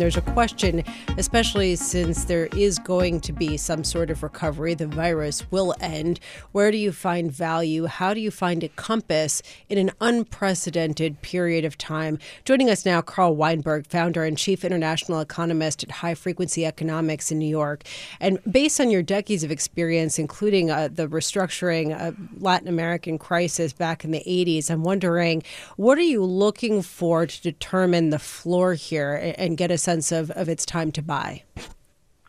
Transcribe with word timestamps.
There's 0.00 0.16
a 0.16 0.22
question, 0.22 0.82
especially 1.18 1.76
since 1.76 2.24
there 2.24 2.46
is 2.56 2.78
going 2.78 3.20
to 3.20 3.34
be 3.34 3.58
some 3.58 3.84
sort 3.84 4.08
of 4.08 4.22
recovery. 4.22 4.72
The 4.72 4.86
virus 4.86 5.50
will 5.50 5.74
end. 5.78 6.20
Where 6.52 6.70
do 6.70 6.78
you 6.78 6.90
find 6.90 7.30
value? 7.30 7.84
How 7.84 8.14
do 8.14 8.20
you 8.20 8.30
find 8.30 8.64
a 8.64 8.68
compass 8.70 9.42
in 9.68 9.76
an 9.76 9.90
unprecedented 10.00 11.20
period 11.20 11.66
of 11.66 11.76
time? 11.76 12.18
Joining 12.46 12.70
us 12.70 12.86
now, 12.86 13.02
Carl 13.02 13.36
Weinberg, 13.36 13.86
founder 13.86 14.24
and 14.24 14.38
chief 14.38 14.64
international 14.64 15.20
economist 15.20 15.82
at 15.82 15.90
High 15.90 16.14
Frequency 16.14 16.64
Economics 16.64 17.30
in 17.30 17.38
New 17.38 17.44
York. 17.44 17.82
And 18.20 18.38
based 18.50 18.80
on 18.80 18.90
your 18.90 19.02
decades 19.02 19.44
of 19.44 19.50
experience, 19.50 20.18
including 20.18 20.70
uh, 20.70 20.88
the 20.90 21.08
restructuring 21.08 21.94
of 21.94 22.16
Latin 22.40 22.68
American 22.68 23.18
crisis 23.18 23.74
back 23.74 24.02
in 24.02 24.12
the 24.12 24.24
80s, 24.26 24.70
I'm 24.70 24.82
wondering 24.82 25.42
what 25.76 25.98
are 25.98 26.02
you 26.02 26.24
looking 26.24 26.80
for 26.80 27.26
to 27.26 27.42
determine 27.42 28.08
the 28.08 28.18
floor 28.18 28.72
here 28.72 29.34
and 29.36 29.58
get 29.58 29.70
a 29.70 29.76
sense 29.90 30.12
of, 30.12 30.30
of 30.32 30.48
its 30.48 30.64
time 30.64 30.92
to 30.92 31.02
buy? 31.02 31.42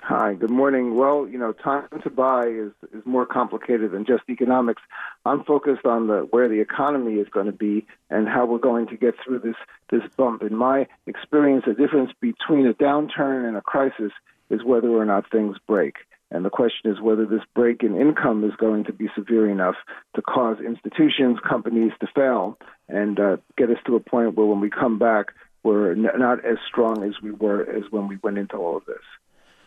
Hi, 0.01 0.33
good 0.33 0.49
morning. 0.49 0.95
Well, 0.95 1.27
you 1.27 1.37
know, 1.37 1.53
time 1.53 1.87
to 2.03 2.09
buy 2.09 2.47
is, 2.47 2.71
is 2.91 3.05
more 3.05 3.27
complicated 3.27 3.91
than 3.91 4.03
just 4.03 4.23
economics. 4.27 4.81
I'm 5.25 5.43
focused 5.43 5.85
on 5.85 6.07
the 6.07 6.27
where 6.31 6.49
the 6.49 6.59
economy 6.59 7.19
is 7.19 7.27
going 7.29 7.45
to 7.45 7.51
be 7.51 7.85
and 8.09 8.27
how 8.27 8.47
we're 8.47 8.57
going 8.71 8.87
to 8.87 8.97
get 8.97 9.13
through 9.23 9.39
this 9.39 9.55
this 9.91 10.01
bump. 10.17 10.41
In 10.41 10.55
my 10.55 10.87
experience, 11.05 11.65
the 11.67 11.75
difference 11.75 12.11
between 12.19 12.65
a 12.65 12.73
downturn 12.73 13.47
and 13.47 13.55
a 13.55 13.61
crisis 13.61 14.11
is 14.49 14.63
whether 14.63 14.89
or 14.89 15.05
not 15.05 15.29
things 15.31 15.55
break. 15.67 15.97
And 16.31 16.43
the 16.43 16.49
question 16.49 16.89
is 16.89 16.99
whether 16.99 17.27
this 17.27 17.45
break 17.53 17.83
in 17.83 17.95
income 17.95 18.43
is 18.43 18.55
going 18.57 18.85
to 18.85 18.93
be 18.93 19.07
severe 19.15 19.47
enough 19.47 19.75
to 20.15 20.21
cause 20.23 20.57
institutions, 20.65 21.37
companies 21.47 21.91
to 21.99 22.07
fail 22.15 22.57
and 22.89 23.19
uh, 23.19 23.37
get 23.55 23.69
us 23.69 23.77
to 23.85 23.95
a 23.97 23.99
point 23.99 24.35
where 24.35 24.47
when 24.47 24.61
we 24.61 24.69
come 24.71 24.97
back, 24.97 25.27
we're 25.63 25.93
not 25.95 26.43
as 26.45 26.57
strong 26.67 27.03
as 27.03 27.21
we 27.21 27.31
were 27.31 27.61
as 27.61 27.83
when 27.91 28.07
we 28.07 28.17
went 28.23 28.37
into 28.37 28.55
all 28.55 28.77
of 28.77 28.85
this. 28.85 29.03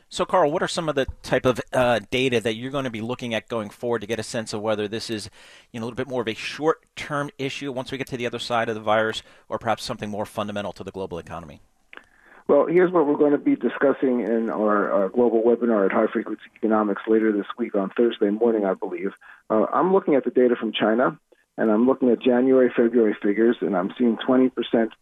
So, 0.09 0.25
Carl, 0.25 0.53
what 0.53 0.63
are 0.63 0.69
some 0.69 0.89
of 0.89 0.95
the 0.95 1.07
type 1.23 1.45
of 1.45 1.61
uh, 1.73 2.01
data 2.11 2.41
that 2.41 2.55
you're 2.55 2.71
going 2.71 2.85
to 2.85 2.91
be 2.91 3.01
looking 3.01 3.35
at 3.35 3.49
going 3.49 3.71
forward 3.71 4.01
to 4.01 4.07
get 4.07 4.21
a 4.21 4.23
sense 4.23 4.53
of 4.53 4.61
whether 4.61 4.87
this 4.87 5.11
is, 5.11 5.29
you 5.73 5.81
know, 5.81 5.85
a 5.85 5.87
little 5.87 5.97
bit 5.97 6.09
more 6.09 6.23
of 6.23 6.29
a 6.29 6.35
short-term 6.35 7.31
issue 7.39 7.73
once 7.73 7.91
we 7.91 7.99
get 7.99 8.07
to 8.09 8.17
the 8.17 8.27
other 8.27 8.39
side 8.39 8.69
of 8.69 8.77
the 8.77 8.81
virus, 8.81 9.23
or 9.49 9.59
perhaps 9.59 9.83
something 9.83 10.09
more 10.09 10.25
fundamental 10.25 10.73
to 10.75 10.85
the 10.85 10.93
global 10.93 11.19
economy? 11.19 11.61
Well, 12.47 12.67
here's 12.67 12.93
what 12.93 13.07
we're 13.07 13.17
going 13.17 13.33
to 13.33 13.39
be 13.39 13.57
discussing 13.57 14.21
in 14.21 14.51
our, 14.51 14.93
our 14.93 15.09
global 15.09 15.43
webinar 15.43 15.87
at 15.87 15.93
High 15.93 16.13
Frequency 16.13 16.43
Economics 16.57 17.03
later 17.09 17.33
this 17.33 17.47
week 17.59 17.75
on 17.75 17.91
Thursday 17.97 18.31
morning, 18.31 18.67
I 18.67 18.75
believe. 18.75 19.13
Uh, 19.49 19.67
I'm 19.73 19.93
looking 19.93 20.15
at 20.15 20.25
the 20.25 20.31
data 20.31 20.55
from 20.55 20.73
China, 20.73 21.19
and 21.57 21.71
I'm 21.71 21.87
looking 21.87 22.11
at 22.11 22.21
January, 22.21 22.71
February 22.77 23.17
figures, 23.23 23.57
and 23.63 23.75
I'm 23.75 23.95
seeing 23.97 24.19
20% 24.19 24.51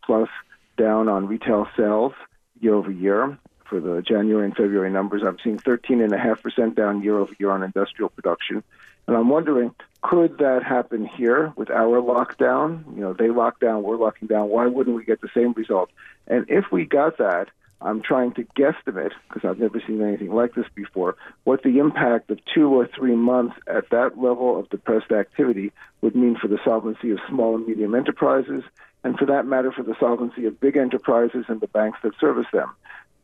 plus 0.07 0.29
down 0.77 1.09
on 1.09 1.27
retail 1.27 1.67
sales 1.77 2.13
year 2.61 2.75
over 2.75 2.91
year. 2.91 3.39
For 3.65 3.81
the 3.81 4.03
January 4.03 4.45
and 4.45 4.55
February 4.55 4.91
numbers, 4.91 5.23
I'm 5.27 5.39
seeing 5.43 5.57
13.5% 5.57 6.75
down 6.75 7.03
year 7.03 7.19
over 7.19 7.33
year 7.39 7.51
on 7.51 7.63
industrial 7.63 8.11
production. 8.11 8.63
And 9.07 9.17
I'm 9.17 9.31
wondering, 9.31 9.75
could 10.03 10.39
that 10.39 10.63
happen 10.63 11.07
here 11.07 11.53
with 11.57 11.71
our 11.71 12.01
lockdown? 12.01 12.85
You 12.95 13.01
know, 13.01 13.13
they 13.15 13.29
lock 13.29 13.61
down, 13.61 13.83
we're 13.83 13.97
locking 13.97 14.29
down. 14.29 14.49
Why 14.49 14.67
wouldn't 14.67 14.95
we 14.95 15.05
get 15.05 15.23
the 15.23 15.31
same 15.35 15.53
result? 15.55 15.91
And 16.27 16.45
if 16.49 16.67
we 16.71 16.85
got 16.85 17.19
that, 17.19 17.49
I'm 17.81 18.01
trying 18.01 18.33
to 18.35 18.45
guesstimate, 18.45 19.11
because 19.29 19.49
I've 19.49 19.59
never 19.59 19.83
seen 19.85 20.03
anything 20.03 20.33
like 20.33 20.55
this 20.55 20.67
before, 20.75 21.17
what 21.45 21.63
the 21.63 21.79
impact 21.79 22.31
of 22.31 22.39
two 22.55 22.69
or 22.69 22.87
three 22.87 23.17
months 23.17 23.57
at 23.67 23.91
that 23.91 24.19
level 24.19 24.59
of 24.59 24.69
depressed 24.71 25.11
activity 25.11 25.73
would 26.01 26.15
mean 26.15 26.37
for 26.41 26.47
the 26.47 26.59
solvency 26.65 27.11
of 27.11 27.19
small 27.29 27.57
and 27.57 27.67
medium 27.67 27.95
enterprises 27.95 28.63
and 29.05 29.19
for 29.19 29.27
that 29.27 29.47
matter, 29.47 29.73
for 29.73 29.83
the 29.83 29.97
solvency 29.99 30.47
of 30.47 30.61
big 30.61 30.77
enterprises 30.77 31.45
and 31.49 31.61
the 31.61 31.67
banks 31.69 31.99
that 32.03 32.19
service 32.21 32.47
them. 32.53 32.71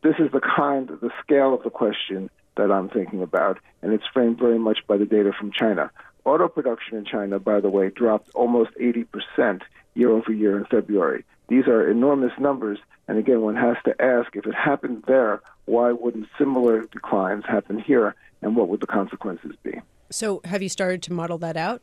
This 0.03 0.15
is 0.19 0.31
the 0.31 0.41
kind, 0.41 0.87
the 0.87 1.11
scale 1.21 1.53
of 1.53 1.63
the 1.63 1.69
question 1.69 2.29
that 2.57 2.71
I'm 2.71 2.89
thinking 2.89 3.21
about, 3.21 3.59
and 3.81 3.93
it's 3.93 4.03
framed 4.13 4.39
very 4.39 4.59
much 4.59 4.79
by 4.87 4.97
the 4.97 5.05
data 5.05 5.31
from 5.37 5.51
China. 5.51 5.91
Auto 6.25 6.47
production 6.47 6.97
in 6.97 7.05
China, 7.05 7.39
by 7.39 7.59
the 7.59 7.69
way, 7.69 7.89
dropped 7.89 8.29
almost 8.35 8.71
80% 8.79 9.61
year 9.95 10.11
over 10.11 10.31
year 10.31 10.57
in 10.57 10.65
February. 10.65 11.23
These 11.47 11.67
are 11.67 11.89
enormous 11.89 12.33
numbers, 12.39 12.79
and 13.07 13.17
again, 13.17 13.41
one 13.41 13.55
has 13.55 13.77
to 13.85 14.01
ask 14.01 14.35
if 14.35 14.45
it 14.45 14.53
happened 14.53 15.03
there, 15.07 15.41
why 15.65 15.91
wouldn't 15.91 16.27
similar 16.37 16.85
declines 16.85 17.43
happen 17.47 17.79
here, 17.79 18.15
and 18.41 18.55
what 18.55 18.69
would 18.69 18.81
the 18.81 18.87
consequences 18.87 19.53
be? 19.63 19.81
So, 20.11 20.41
have 20.45 20.61
you 20.61 20.69
started 20.69 21.01
to 21.03 21.13
model 21.13 21.37
that 21.39 21.57
out? 21.57 21.81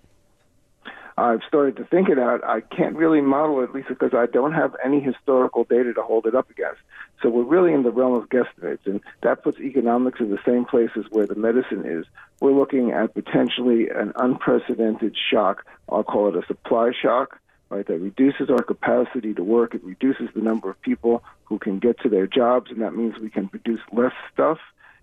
I've 1.19 1.41
started 1.49 1.77
to 1.77 1.85
think 1.85 2.11
it 2.11 2.19
out. 2.19 2.45
I 2.45 2.61
can't 2.61 2.95
really 2.95 3.23
model 3.23 3.63
it, 3.63 3.75
Lisa, 3.75 3.89
because 3.91 4.13
I 4.13 4.27
don't 4.27 4.53
have 4.53 4.77
any 4.85 5.01
historical 5.01 5.65
data 5.65 5.95
to 5.95 6.03
hold 6.03 6.27
it 6.27 6.35
up 6.35 6.51
against. 6.51 6.81
So 7.23 7.31
we're 7.31 7.45
really 7.45 7.73
in 7.73 7.85
the 7.85 7.91
realm 7.91 8.13
of 8.15 8.29
guesstimates, 8.29 8.85
and 8.85 9.01
that 9.23 9.43
puts 9.43 9.59
economics 9.59 10.21
in 10.21 10.31
the 10.31 10.39
same 10.45 10.67
place 10.67 10.91
as 10.95 11.05
where 11.11 11.27
the 11.27 11.35
medicine 11.35 11.85
is. 11.87 12.05
We're 12.41 12.53
looking 12.53 12.91
at 12.91 13.15
potentially 13.15 13.89
an 13.89 14.13
unprecedented 14.17 15.17
shock. 15.31 15.65
I'll 15.89 16.05
call 16.05 16.29
it 16.29 16.37
a 16.37 16.47
supply 16.47 16.93
shock, 16.93 17.41
right? 17.71 17.87
That 17.87 17.99
reduces 17.99 18.51
our 18.51 18.63
capacity 18.63 19.33
to 19.35 19.43
work. 19.43 19.75
It 19.75 19.85
reduces 19.85 20.29
the 20.35 20.43
number 20.43 20.69
of 20.69 20.79
people 20.83 21.25
who 21.45 21.59
can 21.59 21.79
get 21.79 21.99
to 22.01 22.11
their 22.11 22.27
jobs, 22.27 22.71
and 22.71 22.83
that 22.83 22.95
means 22.95 23.19
we 23.19 23.31
can 23.31 23.49
produce 23.49 23.81
less 23.91 24.13
stuff 24.35 24.59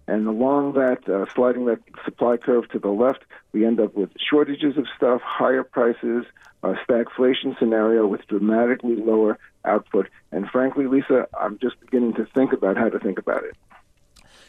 and 0.08 0.28
along 0.28 0.74
that, 0.74 1.08
uh, 1.08 1.26
sliding 1.34 1.66
that 1.66 1.80
supply 2.04 2.38
curve 2.38 2.68
to 2.70 2.80
the 2.80 2.90
left, 2.90 3.24
we 3.52 3.66
end 3.66 3.80
up 3.80 3.96
with 3.96 4.10
shortages 4.18 4.78
of 4.78 4.86
stuff, 4.96 5.22
higher 5.22 5.64
prices, 5.64 6.26
a 6.64 6.74
stagflation 6.88 7.58
scenario 7.58 8.08
with 8.08 8.26
dramatically 8.28 8.96
lower 8.96 9.38
output. 9.66 10.10
And 10.32 10.50
frankly, 10.50 10.88
Lisa, 10.88 11.28
I'm 11.40 11.58
just 11.60 11.80
beginning 11.80 12.14
to 12.16 12.26
think 12.26 12.54
about 12.54 12.78
how 12.78 12.90
to 12.90 13.00
think 13.00 13.18
about 13.18 13.44
it. 13.44 13.56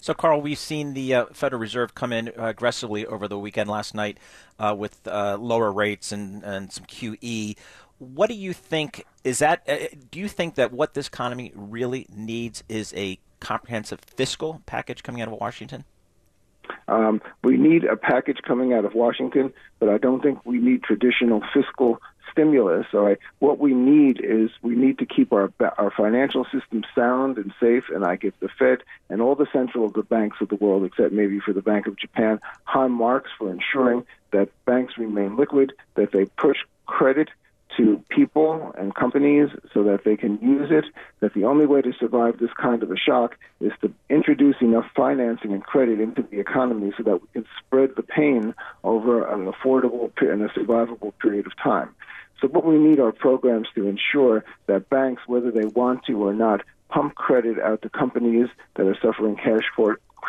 So, 0.05 0.13
Carl, 0.13 0.43
we've 0.43 0.59
seen 0.59 0.93
the 0.93 1.15
uh, 1.15 1.27
Federal 1.33 1.61
Reserve 1.61 1.95
come 1.95 2.13
in 2.13 2.29
uh, 2.29 2.49
aggressively 2.49 3.07
over 3.07 3.27
the 3.27 3.39
weekend 3.39 3.71
last 3.71 3.95
night 3.95 4.19
uh, 4.59 4.75
with 4.77 4.99
uh, 5.09 5.39
lower 5.41 5.73
rates 5.73 6.13
and, 6.13 6.43
and 6.45 6.71
some 6.71 6.85
QE. 6.85 7.57
What 7.99 8.29
do 8.29 8.35
you 8.35 8.53
think 8.53 9.07
is 9.23 9.39
that? 9.39 9.63
Uh, 9.69 9.77
do 10.11 10.19
you 10.19 10.29
think 10.29 10.57
that 10.57 10.73
what 10.73 10.95
this 10.95 11.07
economy 11.09 11.53
really 11.55 12.07
needs 12.15 12.65
is 12.69 12.93
a 12.97 13.19
comprehensive 13.41 14.01
fiscal 14.01 14.63
package 14.67 15.03
coming 15.03 15.23
out 15.23 15.29
of 15.29 15.35
Washington? 15.35 15.85
Um, 16.89 17.23
we 17.43 17.57
need 17.57 17.85
a 17.85 17.97
package 17.97 18.39
coming 18.43 18.73
out 18.73 18.85
of 18.85 18.95
Washington, 18.95 19.53
but 19.79 19.89
I 19.89 19.99
don't 19.99 20.23
think 20.23 20.45
we 20.45 20.59
need 20.59 20.83
traditional 20.83 21.43
fiscal 21.53 22.01
stimulus. 22.31 22.87
All 22.93 23.01
right, 23.01 23.19
what 23.39 23.59
we 23.59 23.75
need 23.75 24.21
is 24.23 24.51
we 24.63 24.75
need 24.75 24.99
to 24.99 25.07
keep 25.07 25.33
our 25.33 25.53
our 25.79 25.93
financial 25.97 26.45
system 26.45 26.85
sound 26.95 27.39
and 27.39 27.53
safe. 27.61 27.85
And 27.95 28.05
I 28.05 28.17
give 28.17 28.35
the 28.41 28.49
Fed 28.49 28.83
and 29.09 29.23
all 29.23 29.35
the 29.35 29.47
central 29.53 29.89
the 29.89 30.03
banks 30.03 30.39
of 30.41 30.49
the 30.49 30.57
world, 30.57 30.85
except 30.85 31.13
maybe 31.13 31.41
for 31.41 31.53
the 31.53 31.63
Bank 31.63 31.87
of 31.87 31.97
Japan, 31.97 32.41
high 32.65 32.89
marks 32.89 33.31
for 33.39 33.51
ensuring 33.51 34.05
that 34.33 34.49
banks 34.65 34.99
remain 34.99 35.37
liquid, 35.37 35.73
that 35.95 36.13
they 36.13 36.25
push 36.25 36.59
credit 36.87 37.29
to 37.77 38.03
people 38.09 38.73
and 38.79 38.95
companies 38.95 39.49
so 39.73 39.83
that 39.85 40.05
they 40.05 40.17
can 40.17 40.39
use 40.41 40.71
it, 40.71 40.85
that 41.21 41.35
the 41.35 41.45
only 41.45 41.67
way 41.67 41.83
to 41.83 41.93
survive 41.99 42.39
this 42.39 42.53
kind 42.61 42.83
of 42.83 42.91
a 42.91 42.97
shock 42.97 43.37
is 43.61 43.73
to 43.81 43.93
introduce 44.09 44.57
enough 44.61 44.87
financing 44.95 45.53
and 45.53 45.63
credit 45.65 46.01
into 46.01 46.23
the 46.23 46.39
economy 46.39 46.93
so 46.97 47.03
that 47.03 47.21
we 47.21 47.29
can 47.33 47.45
spread 47.59 47.91
the 47.97 48.03
pain 48.03 48.55
over 48.83 49.27
an 49.27 49.51
affordable 49.51 50.11
and 50.21 50.43
a 50.43 50.49
survivable 50.49 51.13
period 51.21 51.47
of 51.47 51.53
time. 51.57 51.95
So 52.41 52.49
what 52.49 52.65
we 52.65 52.77
need 52.77 53.01
are 53.01 53.13
programs 53.13 53.69
to 53.75 53.87
ensure 53.87 54.45
that 54.67 54.91
banks, 54.91 55.23
whether 55.27 55.51
they 55.51 55.65
want 55.65 56.05
to 56.05 56.23
or 56.23 56.35
not, 56.35 56.63
pump 56.89 57.15
credit 57.15 57.59
out 57.59 57.83
to 57.83 57.89
companies 57.89 58.49
that 58.75 58.87
are 58.87 58.97
suffering 59.01 59.37
cash 59.37 59.63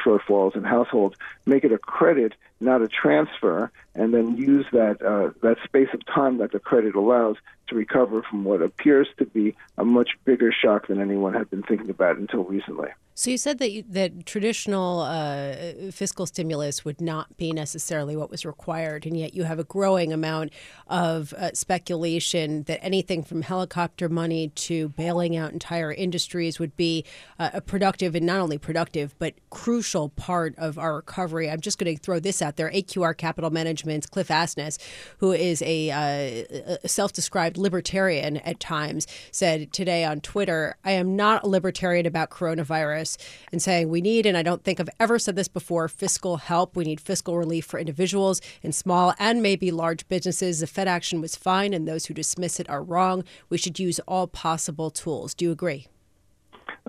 shortfalls 0.04 0.56
in 0.56 0.64
households, 0.64 1.16
make 1.46 1.64
it 1.64 1.72
a 1.72 1.78
credit, 1.78 2.34
not 2.60 2.82
a 2.82 2.88
transfer, 2.88 3.72
and 3.94 4.14
then 4.14 4.38
use 4.38 4.66
that 4.72 5.02
uh, 5.02 5.32
that 5.42 5.58
space 5.64 5.90
of 5.94 6.06
time 6.06 6.38
that 6.38 6.52
the 6.52 6.60
credit 6.60 6.96
allows 6.96 7.38
to 7.68 7.76
recover 7.76 8.22
from 8.22 8.44
what 8.44 8.62
appears 8.62 9.08
to 9.18 9.26
be 9.26 9.56
a 9.78 9.86
much 9.86 10.12
bigger 10.24 10.52
shock 10.52 10.88
than 10.88 11.02
anyone 11.02 11.34
had 11.34 11.50
been 11.50 11.64
thinking 11.64 11.90
about 11.90 12.18
until 12.18 12.44
recently. 12.44 12.90
So 13.18 13.32
you 13.32 13.38
said 13.38 13.60
that 13.60 13.72
you, 13.72 13.86
that 13.92 14.26
traditional 14.26 15.00
uh, 15.00 15.90
fiscal 15.90 16.26
stimulus 16.26 16.84
would 16.84 17.00
not 17.00 17.38
be 17.38 17.54
necessarily 17.54 18.18
what 18.18 18.30
was 18.30 18.46
required, 18.46 19.06
and 19.06 19.16
yet 19.16 19.34
you 19.34 19.46
have 19.46 19.58
a 19.58 19.64
growing 19.64 20.12
amount 20.12 20.52
of 20.88 21.32
uh, 21.34 21.52
speculation 21.54 22.64
that 22.64 22.84
anything 22.84 23.24
from 23.24 23.42
helicopter 23.42 24.10
money 24.10 24.50
to 24.50 24.90
bailing 24.90 25.38
out 25.38 25.54
entire 25.54 25.94
industries 25.94 26.60
would 26.60 26.76
be 26.76 27.06
uh, 27.40 27.52
a 27.54 27.62
productive 27.62 28.16
and 28.16 28.26
not 28.26 28.42
only 28.42 28.58
productive 28.58 29.16
but 29.18 29.34
crucial 29.50 30.10
part 30.10 30.54
of 30.58 30.78
our 30.78 30.98
recovery. 30.98 31.50
I'm 31.50 31.62
just 31.62 31.78
going 31.78 31.96
to 31.96 32.02
throw 32.02 32.20
this 32.20 32.42
out 32.46 32.56
there: 32.56 32.72
AQR 32.72 33.18
Capital 33.18 33.50
Management's 33.50 34.08
Cliff 34.08 34.30
Asness, 34.30 34.78
who 35.18 35.34
is 35.34 35.62
a, 35.64 35.92
uh, 35.92 36.78
a 36.84 36.88
self-described 36.88 37.58
libertarian 37.58 38.38
at 38.38 38.62
times, 38.62 39.08
said 39.32 39.74
today 39.74 40.06
on 40.06 40.22
Twitter, 40.22 40.78
"I 40.86 40.92
am 40.92 41.18
not 41.18 41.44
a 41.44 41.48
libertarian 41.48 42.06
about 42.06 42.30
coronavirus." 42.30 43.18
and 43.52 43.62
saying 43.62 43.90
we 43.90 44.02
need, 44.02 44.26
and 44.26 44.38
I 44.38 44.44
don't 44.44 44.64
think 44.64 44.80
I've 44.80 44.90
ever 45.00 45.20
said 45.20 45.36
this 45.36 45.48
before, 45.48 45.88
fiscal 45.88 46.38
help. 46.38 46.76
We 46.76 46.84
need 46.84 47.00
fiscal 47.00 47.38
relief 47.38 47.66
for 47.66 47.80
individuals 47.80 48.42
and 48.64 48.74
small 48.74 49.14
and 49.20 49.42
maybe 49.42 49.72
large 49.72 50.08
businesses. 50.08 50.60
The 50.60 50.68
Fed 50.68 50.88
action 50.88 51.22
was 51.22 51.36
fine, 51.36 51.74
and 51.74 51.88
those 51.88 52.06
who 52.06 52.14
dismiss 52.14 52.60
it 52.60 52.70
are 52.70 52.84
wrong. 52.84 53.24
We 53.50 53.58
should 53.58 53.80
use 53.80 54.00
all 54.08 54.28
possible 54.28 54.90
tools. 54.90 55.34
Do 55.34 55.46
you 55.46 55.52
agree? 55.52 55.88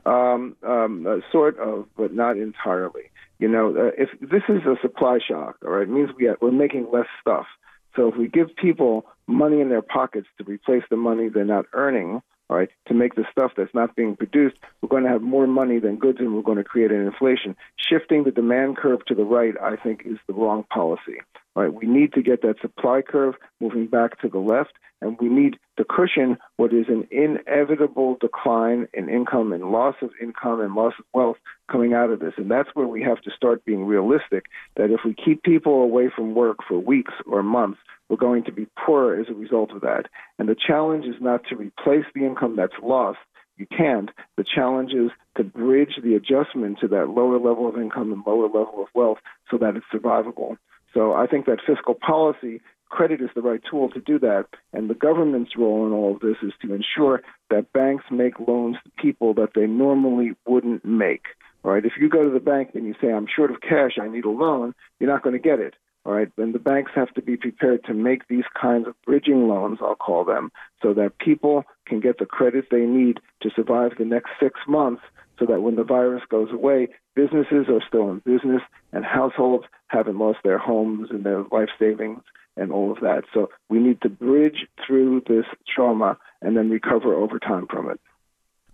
Um, 0.05 0.57
um, 0.63 1.07
uh, 1.07 1.19
sort 1.33 1.59
of, 1.59 1.87
but 1.97 2.13
not 2.13 2.37
entirely. 2.37 3.11
You 3.39 3.49
know, 3.49 3.75
uh, 3.77 3.91
if 3.99 4.09
this 4.21 4.43
is 4.49 4.63
a 4.65 4.77
supply 4.81 5.19
shock, 5.27 5.57
all 5.65 5.73
right, 5.73 5.83
it 5.83 5.91
means 5.91 6.11
we 6.19 6.31
we're 6.41 6.51
making 6.51 6.89
less 6.93 7.07
stuff. 7.21 7.47
So 7.95 8.09
if 8.09 8.17
we 8.17 8.29
give 8.29 8.55
people 8.57 9.07
money 9.27 9.61
in 9.61 9.69
their 9.69 9.83
pockets 9.83 10.27
to 10.39 10.45
replace 10.45 10.83
the 10.91 10.97
money 10.97 11.29
they're 11.29 11.45
not 11.45 11.67
earning, 11.73 12.21
all 12.49 12.57
right, 12.57 12.69
to 12.89 12.95
make 12.95 13.15
the 13.15 13.25
stuff 13.31 13.53
that's 13.57 13.75
not 13.75 13.97
being 13.97 14.17
produced, 14.17 14.57
we're 14.81 14.89
going 14.89 15.03
to 15.03 15.09
have 15.09 15.23
more 15.23 15.47
money 15.47 15.79
than 15.79 15.97
goods 15.97 16.19
and 16.21 16.35
we're 16.35 16.43
going 16.43 16.59
to 16.59 16.65
create 16.65 16.93
an 16.93 17.05
inflation. 17.05 17.57
Shifting 17.77 18.25
the 18.25 18.31
demand 18.31 18.77
curve 18.77 19.05
to 19.07 19.15
the 19.15 19.25
right, 19.25 19.55
I 19.61 19.77
think, 19.77 20.03
is 20.05 20.19
the 20.29 20.35
wrong 20.35 20.65
policy. 20.71 21.19
Right, 21.57 21.73
we 21.73 21.87
need 21.87 22.13
to 22.13 22.23
get 22.23 22.43
that 22.43 22.61
supply 22.61 23.01
curve 23.01 23.35
moving 23.61 23.87
back 23.87 24.21
to 24.21 24.29
the 24.29 24.39
left, 24.39 24.75
and 25.01 25.17
we 25.19 25.31
need 25.31 25.57
to 25.79 25.87
cushion 25.87 26.37
what 26.59 26.75
is 26.75 26.85
an 26.89 27.09
inevitable 27.11 28.19
decline 28.21 28.89
in 28.93 29.09
income 29.09 29.55
and 29.55 29.73
loss 29.73 29.95
of 30.03 30.11
income 30.21 30.61
and 30.61 30.75
loss 30.75 30.93
of 30.99 31.07
wealth 31.15 31.39
coming 31.73 31.95
out 31.95 32.11
of 32.11 32.21
this. 32.21 32.35
And 32.37 32.51
that's 32.51 32.69
where 32.75 32.87
we 32.87 33.03
have 33.05 33.23
to 33.23 33.31
start 33.31 33.65
being 33.65 33.87
realistic 33.87 34.45
that 34.77 34.91
if 34.91 35.01
we 35.03 35.15
keep 35.15 35.43
people 35.45 35.83
away 35.83 36.11
from 36.15 36.35
work 36.35 36.59
for 36.69 36.79
weeks 36.79 37.15
or 37.27 37.43
months, 37.43 37.79
we're 38.11 38.19
going 38.19 38.45
to 38.45 38.53
be 38.53 38.67
poorer 38.77 39.19
as 39.19 39.29
a 39.31 39.35
result 39.35 39.71
of 39.71 39.81
that. 39.81 40.09
And 40.39 40.51
the 40.51 40.55
challenge 40.57 41.07
is 41.07 41.23
not 41.23 41.41
to 41.49 41.57
replace 41.57 42.05
the 42.15 42.27
income 42.27 42.57
that's 42.57 42.79
lost. 42.83 43.19
You 43.57 43.67
can't. 43.67 44.11
The 44.37 44.45
challenge 44.45 44.93
is 44.93 45.11
to 45.39 45.45
bridge 45.45 45.99
the 46.03 46.17
adjustment 46.17 46.81
to 46.81 46.89
that 46.89 47.09
lower 47.09 47.39
level 47.39 47.67
of 47.67 47.79
income 47.79 48.13
and 48.13 48.23
lower 48.27 48.45
level 48.45 48.83
of 48.83 48.89
wealth 48.95 49.19
so 49.51 49.57
that 49.57 49.75
it's 49.75 49.87
survivable. 49.91 50.59
So 50.97 51.13
I 51.13 51.27
think 51.27 51.45
that 51.45 51.59
fiscal 51.67 51.95
policy 51.95 52.63
credit 52.89 53.21
is 53.21 53.29
the 53.35 53.43
right 53.43 53.61
tool 53.71 53.91
to 53.91 54.01
do 54.01 54.19
that. 54.21 54.47
And 54.73 54.89
the 54.89 54.95
government's 54.95 55.55
role 55.55 55.87
in 55.87 55.93
all 55.93 56.15
of 56.15 56.21
this 56.21 56.37
is 56.43 56.55
to 56.63 56.73
ensure 56.73 57.21
that 57.51 57.71
banks 57.75 58.05
make 58.11 58.41
loans 58.41 58.77
to 58.83 58.91
people 59.03 59.35
that 59.35 59.51
they 59.55 59.67
normally 59.67 60.33
wouldn't 60.47 60.87
make. 60.87 61.25
All 61.65 61.73
right. 61.73 61.85
If 61.85 61.93
you 62.01 62.09
go 62.09 62.23
to 62.23 62.31
the 62.31 62.41
bank 62.41 62.71
and 62.75 62.87
you 62.87 62.95
say, 62.99 63.13
I'm 63.13 63.27
short 63.27 63.51
of 63.51 63.61
cash, 63.61 63.99
I 64.01 64.09
need 64.09 64.25
a 64.25 64.31
loan, 64.31 64.75
you're 64.99 65.11
not 65.11 65.23
going 65.23 65.35
to 65.35 65.39
get 65.39 65.61
it. 65.61 65.75
All 66.07 66.13
right, 66.13 66.31
and 66.37 66.55
the 66.55 66.61
banks 66.61 66.93
have 66.95 67.13
to 67.15 67.21
be 67.21 67.37
prepared 67.37 67.83
to 67.87 67.93
make 67.93 68.29
these 68.29 68.45
kinds 68.55 68.87
of 68.87 68.95
bridging 69.05 69.49
loans, 69.49 69.79
I'll 69.83 69.97
call 69.97 70.25
them, 70.25 70.53
so 70.81 70.95
that 70.95 71.19
people 71.19 71.65
can 71.85 71.99
get 71.99 72.19
the 72.19 72.27
credit 72.27 72.67
they 72.71 72.87
need 72.87 73.19
to 73.41 73.51
survive 73.51 73.91
the 73.99 74.05
next 74.05 74.31
six 74.39 74.61
months 74.69 75.03
so 75.39 75.47
that 75.47 75.63
when 75.63 75.77
the 75.77 75.85
virus 75.85 76.23
goes 76.29 76.51
away, 76.53 76.89
businesses 77.15 77.67
are 77.69 77.83
still 77.87 78.11
in 78.11 78.21
business 78.21 78.63
and 78.93 79.05
households 79.05 79.65
haven't 79.89 80.19
lost 80.19 80.39
their 80.45 80.59
homes 80.59 81.09
and 81.11 81.25
their 81.25 81.45
life 81.53 81.69
savings 81.79 82.23
and 82.57 82.73
all 82.73 82.91
of 82.91 83.01
that. 83.01 83.25
So 83.35 83.51
we 83.69 83.79
need 83.79 84.01
to 84.03 84.09
bridge 84.09 84.67
through 84.87 85.23
this 85.29 85.45
trauma 85.75 86.19
and 86.41 86.57
then 86.57 86.71
recover 86.71 87.15
over 87.15 87.39
time 87.39 87.67
from 87.69 87.91
it. 87.91 88.01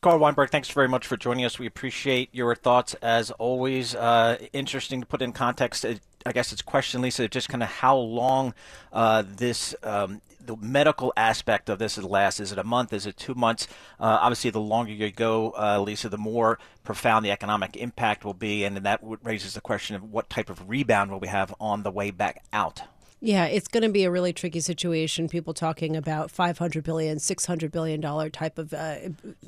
Carl 0.01 0.19
Weinberg, 0.19 0.51
thanks 0.51 0.69
very 0.69 0.89
much 0.89 1.07
for 1.07 1.17
joining 1.17 1.45
us. 1.45 1.61
We 1.61 1.67
appreciate 1.67 2.29
your 2.33 2.57
thoughts 2.57 2.95
as 2.95 3.31
always. 3.31 3.95
Uh, 3.95 4.37
interesting 4.53 5.01
to 5.01 5.07
put 5.07 5.23
in 5.23 5.33
context. 5.33 5.87
I 6.27 6.33
guess 6.33 6.53
it's 6.53 6.63
question, 6.63 7.03
Lisa, 7.03 7.29
just 7.29 7.49
kind 7.49 7.63
of 7.63 7.69
how 7.69 7.97
long 7.97 8.53
uh, 8.93 9.23
this 9.25 9.77
um, 9.85 10.21
the 10.45 10.57
medical 10.57 11.13
aspect 11.17 11.69
of 11.69 11.79
this 11.79 11.99
last. 11.99 12.41
Is 12.41 12.53
it 12.53 12.59
a 12.59 12.65
month? 12.65 12.93
Is 12.93 13.07
it 13.07 13.17
two 13.17 13.35
months? 13.35 13.67
Uh, 14.01 14.19
obviously, 14.21 14.51
the 14.51 14.61
longer 14.61 14.93
you 14.93 15.11
go, 15.11 15.53
uh, 15.59 15.81
Lisa, 15.81 16.09
the 16.09 16.19
more 16.19 16.59
profound 16.85 17.25
the 17.25 17.31
economic 17.31 17.77
impact 17.77 18.25
will 18.25 18.35
be, 18.35 18.65
and 18.65 18.77
that 18.79 19.01
raises 19.23 19.55
the 19.55 19.61
question 19.61 19.97
of 19.97 20.03
what 20.03 20.29
type 20.29 20.51
of 20.51 20.69
rebound 20.69 21.11
will 21.11 21.21
we 21.21 21.29
have 21.29 21.55
on 21.61 21.83
the 21.83 21.91
way 21.91 22.11
back 22.11 22.43
out. 22.53 22.83
Yeah, 23.25 23.45
it's 23.45 23.69
going 23.69 23.85
to 23.85 23.89
be 23.89 24.03
a 24.03 24.11
really 24.11 24.33
tricky 24.33 24.59
situation. 24.59 25.29
People 25.29 25.55
talking 25.55 25.95
about 25.95 26.29
500 26.29 26.83
billion, 26.83 27.21
600 27.21 27.71
billion 27.71 28.01
dollar 28.01 28.29
type 28.29 28.59
of 28.59 28.75
uh, 28.75 28.97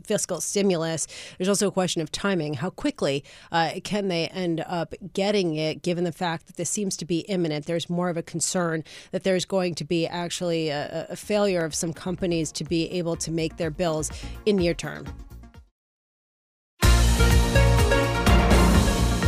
fiscal 0.05 0.41
stimulus. 0.41 1.09
There's 1.39 1.49
also 1.49 1.67
a 1.67 1.73
question 1.73 2.01
of 2.01 2.13
timing. 2.13 2.55
How 2.55 2.71
quickly 2.71 3.25
uh, 3.51 3.73
can 3.83 4.07
they 4.07 4.29
end 4.29 4.65
up 4.65 4.95
getting 5.13 5.57
it? 5.57 5.83
Given 5.83 6.05
the 6.05 6.13
fact 6.13 6.47
that 6.47 6.55
this 6.55 6.71
seems 6.71 6.97
to 6.99 7.05
be 7.05 7.21
imminent, 7.23 7.67
there's 7.67 7.91
more 7.91 8.11
of 8.11 8.17
a 8.17 8.23
concern 8.23 8.85
that 9.11 9.25
there's 9.25 9.45
going 9.45 9.75
to 9.75 9.85
be 9.85 10.07
actually 10.07 10.69
a, 10.69 11.09
a 11.11 11.17
failure 11.17 11.65
of 11.65 11.75
some 11.75 11.93
companies 11.93 12.53
to 12.53 12.63
be 12.63 12.89
able 12.93 13.17
to 13.17 13.33
make 13.33 13.57
their 13.57 13.73
bills 13.73 14.09
in 14.47 14.55
near 14.55 14.75
term. 14.75 15.05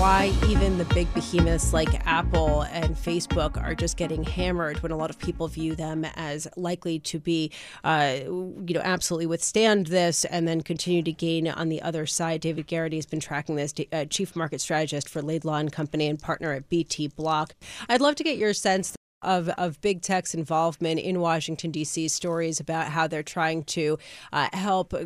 Why 0.07 0.33
even 0.47 0.79
the 0.79 0.85
big 0.85 1.13
behemoths 1.15 1.73
like 1.73 2.07
Apple 2.07 2.63
and 2.63 2.95
Facebook 2.95 3.61
are 3.61 3.75
just 3.75 3.97
getting 3.97 4.23
hammered 4.23 4.81
when 4.81 4.93
a 4.93 4.97
lot 4.97 5.11
of 5.11 5.19
people 5.19 5.49
view 5.49 5.75
them 5.75 6.07
as 6.15 6.47
likely 6.57 7.01
to 7.01 7.19
be, 7.19 7.51
uh, 7.83 8.19
you 8.21 8.73
know, 8.73 8.83
absolutely 8.85 9.27
withstand 9.27 9.89
this 9.89 10.25
and 10.25 10.47
then 10.47 10.61
continue 10.61 11.03
to 11.03 11.11
gain 11.11 11.49
on 11.49 11.71
the 11.71 11.83
other 11.83 12.07
side. 12.07 12.41
David 12.41 12.69
Garrity 12.69 12.95
has 12.99 13.07
been 13.07 13.19
tracking 13.19 13.57
this, 13.57 13.75
uh, 13.93 14.05
chief 14.05 14.37
market 14.37 14.61
strategist 14.61 15.09
for 15.09 15.23
Laidlaw 15.23 15.57
and 15.57 15.73
Company 15.73 16.07
and 16.07 16.21
partner 16.21 16.53
at 16.53 16.71
BTblock. 16.71 17.51
I'd 17.89 18.01
love 18.01 18.15
to 18.15 18.23
get 18.23 18.39
your 18.39 18.55
sense 18.55 18.95
of, 19.27 19.49
of 19.51 19.81
big 19.81 20.01
tech's 20.01 20.33
involvement 20.33 21.01
in 21.01 21.21
Washington, 21.21 21.71
D.C., 21.71 22.09
stories 22.09 22.61
about 22.61 22.87
how 22.87 23.07
they're 23.07 23.23
trying 23.23 23.65
to 23.65 23.99
uh, 24.33 24.49
help 24.53 24.95
uh, 24.95 25.05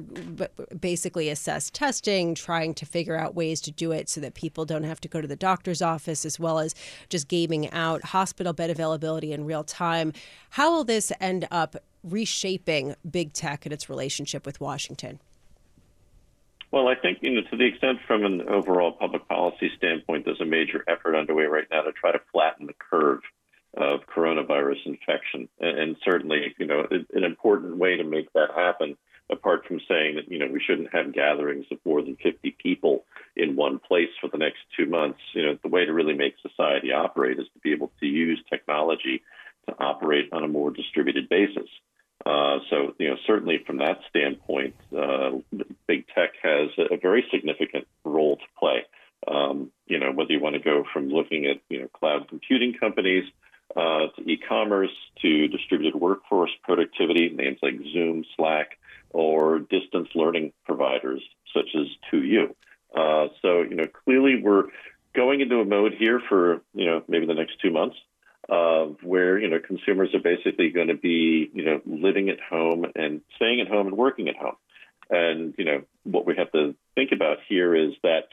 basically 0.79 1.29
assess 1.31 1.71
testing, 1.71 2.35
trying 2.35 2.75
to 2.75 2.87
figure 2.87 3.17
out 3.17 3.35
ways 3.35 3.61
to 3.63 3.73
do 3.73 3.91
it 3.91 4.09
so 4.09 4.21
that 4.21 4.35
people 4.35 4.65
don't 4.65 4.85
have 4.85 5.01
to 5.01 5.09
go 5.09 5.21
to 5.21 5.27
the 5.27 5.37
doctor's 5.37 5.83
office, 5.83 6.25
as 6.25 6.39
well 6.39 6.59
as 6.59 6.75
just 7.09 7.27
gaming 7.27 7.71
out 7.73 8.05
hospital 8.05 8.53
bed 8.53 8.71
availability 8.71 9.33
in 9.33 9.45
real 9.45 9.65
time. 9.65 10.13
How 10.51 10.71
will 10.71 10.85
this 10.85 11.11
end 11.21 11.49
up 11.51 11.77
reshaping 12.05 12.95
big 13.11 13.33
tech 13.33 13.65
and 13.65 13.73
its 13.73 13.89
relationship 13.89 14.45
with 14.45 14.61
Washington? 14.61 15.21
Well, 16.71 16.87
I 16.87 16.95
think 16.95 17.19
you 17.21 17.33
know 17.33 17.41
to 17.51 17.57
the 17.57 17.65
extent 17.65 17.99
from 18.07 18.25
an 18.25 18.43
overall 18.43 18.93
public 18.93 19.27
policy 19.29 19.71
standpoint, 19.77 20.25
there's 20.25 20.41
a 20.41 20.45
major 20.45 20.85
effort 20.87 21.17
underway 21.17 21.45
right 21.45 21.67
now 21.71 21.83
to 21.83 21.93
try 21.93 22.13
to 22.13 22.21
flatten 22.33 22.67
the 22.67 22.75
curve 22.75 23.21
of 23.77 24.01
coronavirus 24.07 24.87
infection. 24.87 25.49
And, 25.61 25.79
and 25.79 25.97
certainly, 26.05 26.55
you 26.59 26.67
know, 26.67 26.87
an 26.91 27.25
important 27.25 27.77
way 27.77 27.97
to 27.97 28.05
make 28.05 28.33
that 28.33 28.51
happen, 28.55 28.97
apart 29.31 29.67
from 29.67 29.81
saying 29.89 30.17
that, 30.17 30.31
you 30.31 30.39
know, 30.39 30.49
we 30.53 30.61
shouldn't 30.61 30.93
have 30.93 31.13
gatherings 31.13 31.67
of 31.71 31.79
more 31.85 32.03
than 32.03 32.17
50 32.17 32.57
people 32.63 33.05
in 33.37 33.57
one 33.57 33.79
place 33.79 34.11
for 34.21 34.29
the 34.29 34.39
next 34.39 34.59
two 34.77 34.87
months, 34.87 35.21
you 35.35 35.43
know, 35.43 35.59
the 35.63 35.69
way 35.69 35.85
to 35.85 35.93
really 35.93 36.15
make 36.15 36.35
society 36.43 36.93
operate 36.93 37.39
is 37.39 37.47
to 37.55 37.61
be 37.61 37.73
able 37.73 37.93
to 38.01 38.07
use 38.07 38.43
technology 38.51 39.23
to 39.69 39.75
operate 39.79 40.29
on 40.33 40.43
a 40.43 40.49
more 40.49 40.71
distributed 40.71 41.29
basis. 41.29 41.69
Uh, 42.27 42.59
so, 42.69 42.95
you 42.99 43.09
know, 43.09 43.17
certainly 43.27 43.63
from 43.67 43.79
that 43.79 43.99
standpoint, 44.09 44.75
uh, 44.97 45.31
big 45.87 46.07
tech 46.09 46.31
has 46.43 46.69
a, 46.77 46.95
a 46.95 46.99
very 46.99 47.25
significant 47.31 47.87
role 48.05 48.37
to 48.37 48.43
play. 48.59 48.85
Um, 49.27 49.71
you 49.87 49.99
know, 49.99 50.13
whether 50.13 50.33
you 50.33 50.41
want 50.41 50.55
to 50.55 50.63
go 50.63 50.85
from 50.93 51.09
looking 51.09 51.47
at, 51.47 51.59
you 51.69 51.81
know, 51.81 51.89
cloud 51.89 52.29
computing 52.29 52.75
companies 52.79 53.25
uh, 53.77 54.09
to 54.17 54.23
e-commerce, 54.27 54.91
to 55.23 55.49
distributed 55.49 55.99
workforce 55.99 56.51
productivity, 56.63 57.31
names 57.31 57.59
like 57.63 57.75
Zoom, 57.93 58.25
Slack, 58.37 58.79
or 59.11 59.59
distance 59.59 60.09
learning 60.15 60.53
providers 60.65 61.23
such 61.55 61.69
as 61.75 61.87
2U. 62.13 62.55
Uh, 62.95 63.29
so, 63.43 63.63
you 63.63 63.77
know, 63.77 63.87
clearly 64.05 64.41
we're 64.43 64.65
going 65.15 65.41
into 65.41 65.61
a 65.61 65.65
mode 65.65 65.95
here 65.99 66.21
for, 66.29 66.63
you 66.75 66.87
know, 66.87 67.03
maybe 67.09 67.27
the 67.27 67.35
next 67.35 67.61
two 67.61 67.71
months 67.71 67.97
uh, 68.49 68.87
where, 69.03 69.39
you 69.39 69.49
know, 69.49 69.59
consumers 69.65 70.15
are 70.15 70.21
basically 70.21 70.71
going 70.71 70.89
to 70.89 70.97
be, 70.97 71.51
you 71.53 71.65
know, 71.65 71.81
living 71.87 72.29
at 72.31 72.41
home 72.41 72.87
and 72.95 73.21
staying 73.37 73.61
at 73.61 73.69
home 73.69 73.87
and 73.87 73.97
working 73.97 74.29
at 74.29 74.37
home. 74.37 74.57
And, 75.11 75.55
you 75.59 75.65
know, 75.65 75.83
what 76.05 76.27
we 76.27 76.37
have 76.37 76.53
to 76.53 76.75
think 76.95 77.11
about 77.13 77.39
here 77.49 77.75
is 77.75 77.93
that 78.03 78.29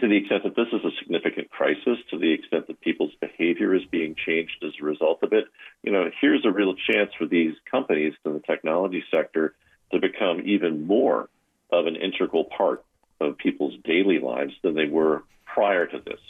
to 0.00 0.08
the 0.08 0.16
extent 0.16 0.42
that 0.44 0.56
this 0.56 0.68
is 0.72 0.84
a 0.84 0.90
significant 0.98 1.50
crisis, 1.50 1.98
to 2.10 2.18
the 2.18 2.32
extent 2.32 2.66
that 2.66 2.80
people's 2.80 3.12
behavior 3.20 3.74
is 3.74 3.82
being 3.90 4.14
changed 4.14 4.62
as 4.64 4.72
a 4.80 4.84
result 4.84 5.22
of 5.22 5.32
it, 5.32 5.44
you 5.82 5.92
know, 5.92 6.10
here's 6.20 6.44
a 6.44 6.50
real 6.50 6.74
chance 6.74 7.10
for 7.18 7.26
these 7.26 7.54
companies 7.70 8.14
in 8.24 8.32
the 8.32 8.40
technology 8.40 9.04
sector 9.10 9.54
to 9.92 9.98
become 9.98 10.42
even 10.44 10.86
more 10.86 11.28
of 11.70 11.86
an 11.86 11.96
integral 11.96 12.44
part 12.44 12.84
of 13.20 13.36
people's 13.38 13.74
daily 13.84 14.18
lives 14.18 14.52
than 14.62 14.74
they 14.74 14.86
were 14.86 15.22
prior 15.44 15.86
to 15.86 15.98
this. 15.98 16.20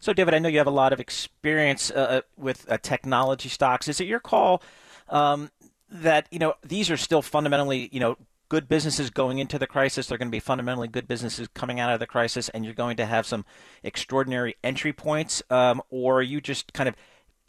So, 0.00 0.12
David, 0.12 0.34
I 0.34 0.38
know 0.38 0.48
you 0.48 0.58
have 0.58 0.66
a 0.66 0.70
lot 0.70 0.92
of 0.92 0.98
experience 0.98 1.90
uh, 1.90 1.94
uh 1.94 2.20
with 2.36 2.70
uh, 2.70 2.78
technology 2.78 3.48
stocks. 3.48 3.86
Is 3.86 4.00
it 4.00 4.08
your 4.08 4.18
call 4.18 4.62
um, 5.08 5.50
that 5.90 6.26
you 6.30 6.38
know 6.38 6.54
these 6.64 6.90
are 6.90 6.96
still 6.96 7.22
fundamentally 7.22 7.88
you 7.92 8.00
know 8.00 8.16
good 8.52 8.68
businesses 8.68 9.08
going 9.08 9.38
into 9.38 9.58
the 9.58 9.66
crisis? 9.66 10.06
They're 10.06 10.18
going 10.18 10.28
to 10.28 10.32
be 10.32 10.38
fundamentally 10.38 10.86
good 10.86 11.08
businesses 11.08 11.48
coming 11.54 11.80
out 11.80 11.90
of 11.90 12.00
the 12.00 12.06
crisis, 12.06 12.50
and 12.50 12.66
you're 12.66 12.74
going 12.74 12.98
to 12.98 13.06
have 13.06 13.24
some 13.24 13.46
extraordinary 13.82 14.56
entry 14.62 14.92
points, 14.92 15.42
um, 15.48 15.80
or 15.88 16.18
are 16.18 16.22
you 16.22 16.38
just 16.38 16.74
kind 16.74 16.86
of 16.86 16.94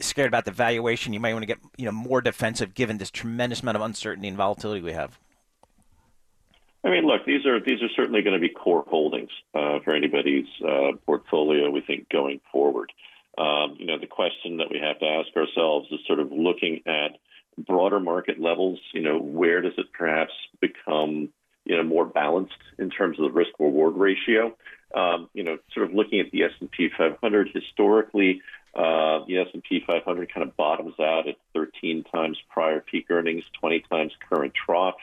scared 0.00 0.28
about 0.28 0.46
the 0.46 0.50
valuation? 0.50 1.12
You 1.12 1.20
might 1.20 1.34
want 1.34 1.42
to 1.42 1.46
get 1.46 1.58
you 1.76 1.84
know 1.84 1.92
more 1.92 2.22
defensive 2.22 2.72
given 2.72 2.96
this 2.96 3.10
tremendous 3.10 3.60
amount 3.60 3.76
of 3.76 3.82
uncertainty 3.82 4.28
and 4.28 4.36
volatility 4.38 4.80
we 4.80 4.92
have. 4.92 5.18
I 6.82 6.88
mean, 6.88 7.04
look, 7.06 7.26
these 7.26 7.44
are 7.44 7.60
these 7.60 7.82
are 7.82 7.90
certainly 7.94 8.22
going 8.22 8.40
to 8.40 8.40
be 8.40 8.48
core 8.48 8.86
holdings 8.88 9.30
uh, 9.54 9.80
for 9.84 9.94
anybody's 9.94 10.48
uh, 10.66 10.92
portfolio. 11.04 11.70
We 11.70 11.82
think 11.82 12.08
going 12.08 12.40
forward. 12.50 12.90
Um, 13.36 13.76
you 13.78 13.84
know, 13.84 13.98
the 13.98 14.06
question 14.06 14.56
that 14.56 14.70
we 14.70 14.78
have 14.78 14.98
to 15.00 15.06
ask 15.06 15.36
ourselves 15.36 15.86
is 15.90 16.00
sort 16.06 16.20
of 16.20 16.32
looking 16.32 16.80
at 16.86 17.18
broader 17.58 18.00
market 18.00 18.40
levels. 18.40 18.78
You 18.92 19.02
know, 19.02 19.18
where 19.18 19.60
does 19.60 19.74
it 19.78 19.86
perhaps 19.92 20.32
become 20.60 21.30
you 21.64 21.76
know 21.76 21.82
more 21.82 22.04
balanced 22.04 22.54
in 22.78 22.90
terms 22.90 23.18
of 23.18 23.24
the 23.24 23.32
risk 23.32 23.52
reward 23.58 23.96
ratio? 23.96 24.56
Um, 24.94 25.28
you 25.34 25.42
know, 25.42 25.58
sort 25.72 25.88
of 25.88 25.94
looking 25.94 26.20
at 26.20 26.30
the 26.30 26.44
S 26.44 26.52
and 26.60 26.70
P 26.70 26.88
500 26.96 27.50
historically, 27.52 28.42
uh, 28.76 29.24
the 29.26 29.38
S&P 29.38 29.82
500 29.84 30.32
kind 30.32 30.46
of 30.46 30.56
bottoms 30.56 30.94
out 31.00 31.26
at 31.26 31.34
13 31.52 32.04
times 32.04 32.38
prior 32.48 32.78
peak 32.78 33.06
earnings, 33.10 33.42
20 33.60 33.80
times 33.90 34.12
current 34.30 34.52
trough 34.54 34.94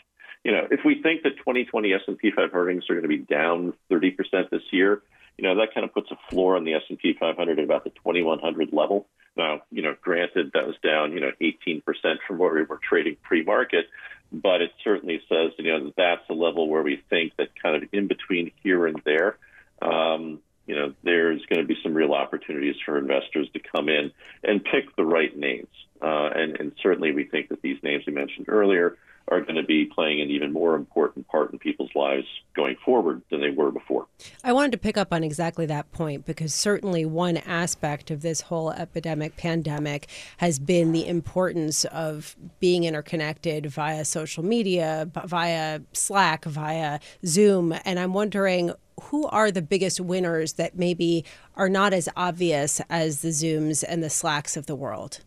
you 0.43 0.51
know, 0.51 0.67
if 0.71 0.79
we 0.83 1.01
think 1.01 1.23
that 1.23 1.37
2020 1.37 1.93
S&P 1.93 2.31
500 2.31 2.51
earnings 2.53 2.89
are 2.89 2.95
going 2.95 3.03
to 3.03 3.07
be 3.07 3.17
down 3.17 3.73
30% 3.91 4.49
this 4.49 4.63
year, 4.71 5.01
you 5.37 5.43
know, 5.43 5.55
that 5.55 5.73
kind 5.73 5.83
of 5.83 5.93
puts 5.93 6.11
a 6.11 6.17
floor 6.29 6.55
on 6.55 6.63
the 6.63 6.73
S&P 6.73 7.15
500 7.19 7.59
at 7.59 7.63
about 7.63 7.83
the 7.83 7.89
2100 7.91 8.73
level. 8.73 9.07
Now, 9.35 9.61
you 9.71 9.81
know, 9.81 9.95
granted 10.01 10.51
that 10.53 10.67
was 10.67 10.75
down, 10.83 11.13
you 11.13 11.21
know, 11.21 11.31
18% 11.41 11.81
from 12.27 12.37
where 12.37 12.53
we 12.53 12.63
were 12.63 12.79
trading 12.87 13.17
pre-market, 13.23 13.85
but 14.31 14.61
it 14.61 14.71
certainly 14.83 15.21
says, 15.29 15.51
you 15.57 15.71
know, 15.71 15.85
that 15.85 15.95
that's 15.95 16.29
a 16.29 16.33
level 16.33 16.67
where 16.67 16.83
we 16.83 17.01
think 17.09 17.35
that 17.37 17.49
kind 17.61 17.81
of 17.81 17.89
in 17.93 18.07
between 18.07 18.51
here 18.61 18.87
and 18.87 19.01
there, 19.05 19.37
um, 19.81 20.39
you 20.67 20.75
know, 20.75 20.93
there's 21.03 21.43
going 21.47 21.61
to 21.61 21.67
be 21.67 21.77
some 21.81 21.93
real 21.93 22.13
opportunities 22.13 22.75
for 22.85 22.97
investors 22.97 23.47
to 23.53 23.59
come 23.59 23.89
in 23.89 24.11
and 24.43 24.63
pick 24.63 24.95
the 24.95 25.05
right 25.05 25.35
names. 25.35 25.67
Uh, 26.01 26.29
and, 26.35 26.59
and 26.59 26.71
certainly 26.81 27.11
we 27.11 27.23
think 27.23 27.49
that 27.49 27.61
these 27.61 27.77
names 27.83 28.03
we 28.05 28.13
mentioned 28.13 28.47
earlier 28.47 28.97
are 29.31 29.39
going 29.39 29.55
to 29.55 29.63
be 29.63 29.85
playing 29.85 30.19
an 30.19 30.29
even 30.29 30.51
more 30.51 30.75
important 30.75 31.25
part 31.29 31.53
in 31.53 31.57
people's 31.57 31.89
lives 31.95 32.27
going 32.53 32.75
forward 32.83 33.21
than 33.31 33.39
they 33.39 33.49
were 33.49 33.71
before. 33.71 34.05
I 34.43 34.51
wanted 34.51 34.73
to 34.73 34.77
pick 34.77 34.97
up 34.97 35.13
on 35.13 35.23
exactly 35.23 35.65
that 35.67 35.89
point 35.93 36.25
because 36.25 36.53
certainly 36.53 37.05
one 37.05 37.37
aspect 37.37 38.11
of 38.11 38.21
this 38.21 38.41
whole 38.41 38.71
epidemic 38.71 39.37
pandemic 39.37 40.09
has 40.37 40.59
been 40.59 40.91
the 40.91 41.07
importance 41.07 41.85
of 41.85 42.35
being 42.59 42.83
interconnected 42.83 43.67
via 43.67 44.03
social 44.03 44.43
media, 44.43 45.09
via 45.25 45.79
Slack, 45.93 46.43
via 46.43 46.99
Zoom. 47.25 47.73
And 47.85 47.99
I'm 47.99 48.13
wondering 48.13 48.73
who 49.03 49.25
are 49.27 49.49
the 49.49 49.61
biggest 49.61 50.01
winners 50.01 50.53
that 50.53 50.77
maybe 50.77 51.23
are 51.55 51.69
not 51.69 51.93
as 51.93 52.09
obvious 52.17 52.81
as 52.89 53.21
the 53.21 53.29
Zooms 53.29 53.83
and 53.87 54.03
the 54.03 54.09
Slacks 54.09 54.57
of 54.57 54.65
the 54.65 54.75
world? 54.75 55.21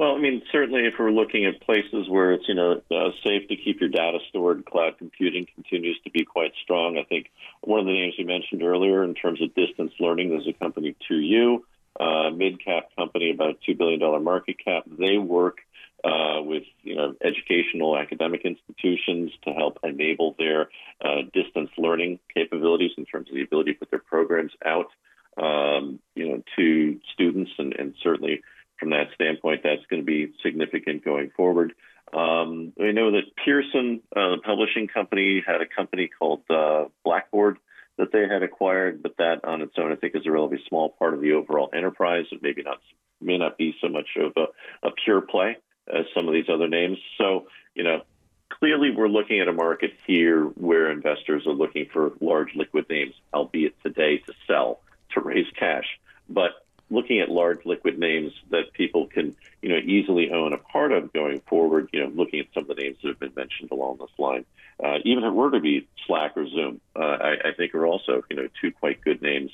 Well, 0.00 0.16
I 0.16 0.18
mean, 0.18 0.40
certainly 0.50 0.86
if 0.86 0.94
we're 0.98 1.10
looking 1.10 1.44
at 1.44 1.60
places 1.60 2.08
where 2.08 2.32
it's, 2.32 2.48
you 2.48 2.54
know, 2.54 2.80
uh, 2.90 3.10
safe 3.22 3.46
to 3.48 3.56
keep 3.56 3.80
your 3.80 3.90
data 3.90 4.16
stored, 4.30 4.64
cloud 4.64 4.96
computing 4.96 5.46
continues 5.54 6.00
to 6.04 6.10
be 6.10 6.24
quite 6.24 6.52
strong. 6.62 6.96
I 6.96 7.04
think 7.06 7.30
one 7.60 7.80
of 7.80 7.84
the 7.84 7.92
names 7.92 8.14
you 8.16 8.24
mentioned 8.24 8.62
earlier 8.62 9.04
in 9.04 9.14
terms 9.14 9.42
of 9.42 9.54
distance 9.54 9.92
learning, 10.00 10.30
there's 10.30 10.48
a 10.48 10.54
company, 10.54 10.96
2U, 11.10 11.58
uh, 12.00 12.30
mid-cap 12.30 12.84
company, 12.96 13.30
about 13.30 13.58
$2 13.68 13.76
billion 13.76 14.24
market 14.24 14.56
cap. 14.64 14.84
They 14.86 15.18
work 15.18 15.58
uh, 16.02 16.40
with, 16.40 16.62
you 16.82 16.96
know, 16.96 17.14
educational 17.22 17.98
academic 17.98 18.46
institutions 18.46 19.32
to 19.44 19.52
help 19.52 19.80
enable 19.84 20.34
their 20.38 20.70
uh, 21.04 21.28
distance 21.34 21.68
learning 21.76 22.20
capabilities 22.32 22.92
in 22.96 23.04
terms 23.04 23.28
of 23.28 23.34
the 23.34 23.42
ability 23.42 23.74
to 23.74 23.78
put 23.80 23.90
their 23.90 24.00
programs 24.00 24.52
out, 24.64 24.86
um, 25.36 25.98
you 26.14 26.26
know, 26.26 26.42
to 26.56 26.98
students 27.12 27.50
and, 27.58 27.74
and 27.74 27.94
certainly– 28.02 28.40
from 28.80 28.90
that 28.90 29.08
standpoint, 29.14 29.60
that's 29.62 29.84
going 29.88 30.02
to 30.02 30.06
be 30.06 30.32
significant 30.42 31.04
going 31.04 31.30
forward. 31.36 31.74
Um, 32.12 32.72
I 32.80 32.90
know 32.90 33.12
that 33.12 33.36
Pearson, 33.44 34.00
uh, 34.16 34.30
the 34.30 34.38
publishing 34.42 34.88
company, 34.88 35.42
had 35.46 35.60
a 35.60 35.66
company 35.66 36.08
called 36.18 36.42
uh, 36.50 36.86
Blackboard 37.04 37.58
that 37.98 38.10
they 38.12 38.26
had 38.26 38.42
acquired, 38.42 39.02
but 39.02 39.16
that 39.18 39.44
on 39.44 39.60
its 39.60 39.74
own, 39.78 39.92
I 39.92 39.96
think, 39.96 40.16
is 40.16 40.26
a 40.26 40.30
relatively 40.30 40.64
small 40.68 40.88
part 40.88 41.14
of 41.14 41.20
the 41.20 41.32
overall 41.32 41.70
enterprise. 41.72 42.24
It 42.32 42.40
maybe 42.42 42.62
not 42.62 42.80
may 43.20 43.36
not 43.36 43.58
be 43.58 43.76
so 43.80 43.88
much 43.88 44.08
of 44.16 44.32
a, 44.36 44.88
a 44.88 44.90
pure 45.04 45.20
play 45.20 45.58
as 45.86 46.06
some 46.16 46.26
of 46.26 46.32
these 46.32 46.48
other 46.48 46.68
names. 46.68 46.96
So, 47.18 47.46
you 47.74 47.84
know, 47.84 48.00
clearly 48.48 48.90
we're 48.90 49.08
looking 49.08 49.40
at 49.40 49.48
a 49.48 49.52
market 49.52 49.92
here 50.06 50.44
where 50.44 50.90
investors 50.90 51.46
are 51.46 51.52
looking 51.52 51.86
for 51.92 52.12
large 52.20 52.54
liquid 52.54 52.86
names, 52.88 53.14
albeit 53.34 53.80
today 53.82 54.18
to 54.18 54.32
sell 54.46 54.80
to 55.12 55.20
raise 55.20 55.46
cash. 55.58 55.84
But 56.28 56.59
looking 56.90 57.20
at 57.20 57.30
large 57.30 57.64
liquid 57.64 57.98
names 57.98 58.32
that 58.50 58.72
people 58.72 59.06
can, 59.06 59.34
you 59.62 59.68
know, 59.68 59.76
easily 59.76 60.30
own 60.30 60.52
a 60.52 60.58
part 60.58 60.92
of 60.92 61.12
going 61.12 61.40
forward, 61.40 61.88
you 61.92 62.00
know, 62.00 62.08
looking 62.08 62.40
at 62.40 62.46
some 62.52 62.68
of 62.68 62.76
the 62.76 62.82
names 62.82 62.96
that 63.02 63.08
have 63.08 63.20
been 63.20 63.32
mentioned 63.36 63.70
along 63.70 63.98
this 63.98 64.10
line, 64.18 64.44
uh, 64.82 64.98
even 65.04 65.24
if 65.24 65.28
it 65.28 65.34
were 65.34 65.50
to 65.50 65.60
be 65.60 65.86
Slack 66.06 66.36
or 66.36 66.48
Zoom, 66.48 66.80
uh, 66.96 66.98
I, 66.98 67.48
I 67.48 67.52
think 67.56 67.74
are 67.74 67.86
also, 67.86 68.22
you 68.28 68.36
know, 68.36 68.48
two 68.60 68.72
quite 68.72 69.00
good 69.02 69.22
names 69.22 69.52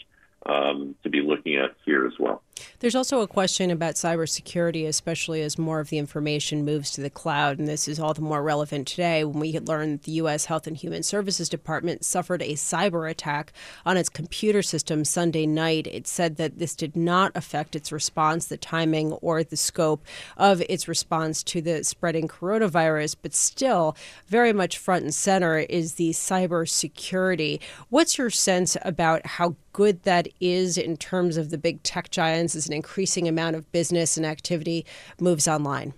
um, 0.49 0.95
to 1.03 1.11
be 1.11 1.21
looking 1.21 1.57
at 1.57 1.75
here 1.85 2.07
as 2.07 2.13
well. 2.19 2.43
There's 2.81 2.95
also 2.95 3.21
a 3.21 3.27
question 3.27 3.71
about 3.71 3.95
cybersecurity, 3.95 4.87
especially 4.87 5.43
as 5.43 5.59
more 5.59 5.81
of 5.81 5.89
the 5.89 5.99
information 5.99 6.65
moves 6.65 6.91
to 6.93 7.01
the 7.01 7.11
cloud. 7.11 7.59
And 7.59 7.69
this 7.69 7.89
is 7.89 7.99
all 7.99 8.15
the 8.15 8.23
more 8.23 8.43
relevant 8.43 8.89
today 8.89 9.25
when 9.25 9.41
we 9.41 9.59
learned 9.59 10.03
the 10.03 10.13
U.S. 10.13 10.47
Health 10.47 10.67
and 10.67 10.77
Human 10.77 11.03
Services 11.03 11.49
Department 11.49 12.05
suffered 12.05 12.43
a 12.43 12.53
cyber 12.53 13.11
attack 13.11 13.53
on 13.85 13.97
its 13.97 14.09
computer 14.09 14.63
system 14.63 15.05
Sunday 15.05 15.47
night. 15.47 15.87
It 15.87 16.07
said 16.07 16.37
that 16.37 16.59
this 16.59 16.75
did 16.75 16.97
not 16.97 17.33
affect 17.35 17.77
its 17.77 17.93
response, 17.93 18.47
the 18.47 18.57
timing, 18.57 19.13
or 19.15 19.43
the 19.43 19.57
scope 19.57 20.05
of 20.37 20.63
its 20.69 20.89
response 20.89 21.43
to 21.45 21.61
the 21.61 21.85
spreading 21.85 22.29
coronavirus, 22.29 23.17
but 23.21 23.35
still 23.35 23.97
very 24.29 24.53
much 24.53 24.79
front 24.79 25.05
and 25.05 25.15
center 25.15 25.59
is 25.59 25.95
the 25.95 26.11
cybersecurity. 26.11 27.61
What's 27.89 28.19
your 28.19 28.31
sense 28.31 28.77
about 28.83 29.27
how 29.27 29.57
good 29.77 30.05
that 30.05 30.27
is 30.41 30.79
in 30.79 30.97
terms 30.97 31.37
of 31.37 31.51
the 31.51 31.59
big 31.59 31.83
tech 31.83 32.11
giants 32.11 32.55
as 32.55 32.67
an 32.67 32.73
increasing 32.73 33.29
amount 33.29 33.55
of 33.55 33.71
business 33.73 34.17
and 34.17 34.25
activity 34.25 34.87
moves 35.21 35.47
online? 35.47 35.93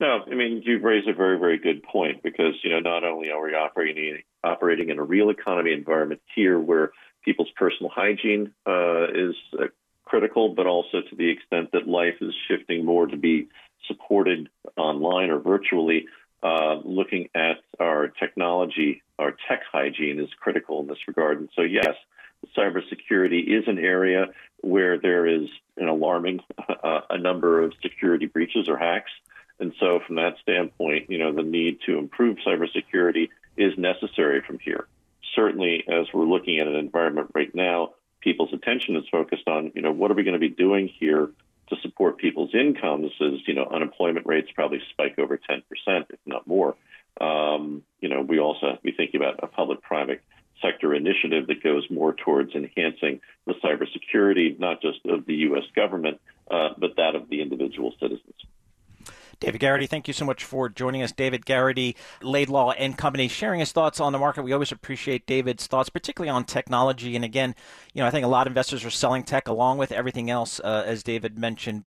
No, 0.00 0.20
I 0.26 0.34
mean 0.34 0.62
you've 0.64 0.82
raised 0.82 1.06
a 1.06 1.12
very, 1.12 1.38
very 1.38 1.58
good 1.58 1.82
point 1.82 2.22
because 2.22 2.54
you 2.64 2.70
know 2.70 2.80
not 2.80 3.04
only 3.04 3.30
are 3.30 3.44
we 3.44 3.54
operating 3.54 4.22
operating 4.42 4.88
in 4.88 4.98
a 4.98 5.02
real 5.02 5.28
economy 5.28 5.74
environment 5.74 6.22
here 6.34 6.58
where 6.58 6.92
people's 7.26 7.50
personal 7.56 7.92
hygiene 7.94 8.54
uh, 8.66 9.04
is 9.04 9.34
uh, 9.60 9.66
critical, 10.06 10.54
but 10.54 10.66
also 10.66 11.02
to 11.02 11.14
the 11.14 11.28
extent 11.28 11.72
that 11.72 11.86
life 11.86 12.16
is 12.22 12.32
shifting 12.48 12.86
more 12.86 13.06
to 13.06 13.18
be 13.18 13.48
supported 13.86 14.48
online 14.78 15.28
or 15.28 15.40
virtually. 15.40 16.06
Uh, 16.42 16.80
looking 16.84 17.28
at 17.34 17.58
our 17.78 18.08
technology, 18.08 19.02
our 19.18 19.32
tech 19.48 19.62
hygiene 19.70 20.18
is 20.18 20.28
critical 20.40 20.80
in 20.80 20.88
this 20.88 20.98
regard. 21.06 21.38
And 21.38 21.48
so, 21.54 21.62
yes, 21.62 21.94
cybersecurity 22.56 23.46
is 23.46 23.68
an 23.68 23.78
area 23.78 24.26
where 24.60 24.98
there 24.98 25.26
is 25.26 25.48
an 25.76 25.88
alarming 25.88 26.40
uh, 26.82 27.00
a 27.10 27.18
number 27.18 27.62
of 27.62 27.72
security 27.80 28.26
breaches 28.26 28.68
or 28.68 28.76
hacks. 28.76 29.12
And 29.60 29.72
so, 29.78 30.00
from 30.04 30.16
that 30.16 30.34
standpoint, 30.42 31.10
you 31.10 31.18
know, 31.18 31.32
the 31.32 31.44
need 31.44 31.78
to 31.86 31.98
improve 31.98 32.38
cybersecurity 32.44 33.28
is 33.56 33.78
necessary 33.78 34.42
from 34.44 34.58
here. 34.58 34.88
Certainly, 35.36 35.84
as 35.88 36.06
we're 36.12 36.24
looking 36.24 36.58
at 36.58 36.66
an 36.66 36.74
environment 36.74 37.30
right 37.34 37.54
now, 37.54 37.92
people's 38.20 38.52
attention 38.52 38.96
is 38.96 39.04
focused 39.10 39.46
on, 39.46 39.70
you 39.74 39.82
know, 39.82 39.92
what 39.92 40.10
are 40.10 40.14
we 40.14 40.24
going 40.24 40.34
to 40.34 40.40
be 40.40 40.48
doing 40.48 40.88
here 40.88 41.30
to 41.74 41.80
support 41.80 42.18
people's 42.18 42.54
incomes 42.54 43.12
as, 43.20 43.40
you 43.46 43.54
know, 43.54 43.64
unemployment 43.64 44.26
rates 44.26 44.48
probably 44.54 44.80
spike 44.90 45.18
over 45.18 45.38
10%, 45.38 45.62
if 45.86 46.18
not 46.26 46.46
more. 46.46 46.76
Um, 47.20 47.82
you 48.00 48.08
know, 48.08 48.22
we 48.22 48.38
also 48.38 48.68
have 48.68 48.76
to 48.76 48.82
be 48.82 48.92
thinking 48.92 49.20
about 49.20 49.40
a 49.42 49.46
public-private 49.46 50.22
sector 50.60 50.94
initiative 50.94 51.46
that 51.48 51.62
goes 51.62 51.84
more 51.90 52.14
towards 52.14 52.54
enhancing 52.54 53.20
the 53.46 53.54
cybersecurity, 53.54 54.58
not 54.58 54.80
just 54.80 54.98
of 55.06 55.26
the 55.26 55.34
U.S. 55.34 55.64
government, 55.74 56.20
uh, 56.50 56.70
but 56.78 56.96
that 56.96 57.14
of 57.14 57.28
the 57.28 57.42
individual 57.42 57.92
citizens. 58.00 58.34
David 59.42 59.58
Garrity, 59.58 59.88
thank 59.88 60.06
you 60.06 60.14
so 60.14 60.24
much 60.24 60.44
for 60.44 60.68
joining 60.68 61.02
us. 61.02 61.10
David 61.10 61.44
Garrity, 61.44 61.96
Laidlaw 62.22 62.70
and 62.78 62.96
Company, 62.96 63.26
sharing 63.26 63.58
his 63.58 63.72
thoughts 63.72 63.98
on 63.98 64.12
the 64.12 64.18
market. 64.20 64.44
We 64.44 64.52
always 64.52 64.70
appreciate 64.70 65.26
David's 65.26 65.66
thoughts, 65.66 65.88
particularly 65.88 66.30
on 66.30 66.44
technology. 66.44 67.16
And 67.16 67.24
again, 67.24 67.56
you 67.92 68.00
know, 68.00 68.06
I 68.06 68.10
think 68.10 68.24
a 68.24 68.28
lot 68.28 68.46
of 68.46 68.52
investors 68.52 68.84
are 68.84 68.90
selling 68.90 69.24
tech 69.24 69.48
along 69.48 69.78
with 69.78 69.90
everything 69.90 70.30
else, 70.30 70.60
uh, 70.60 70.84
as 70.86 71.02
David 71.02 71.36
mentioned. 71.40 71.82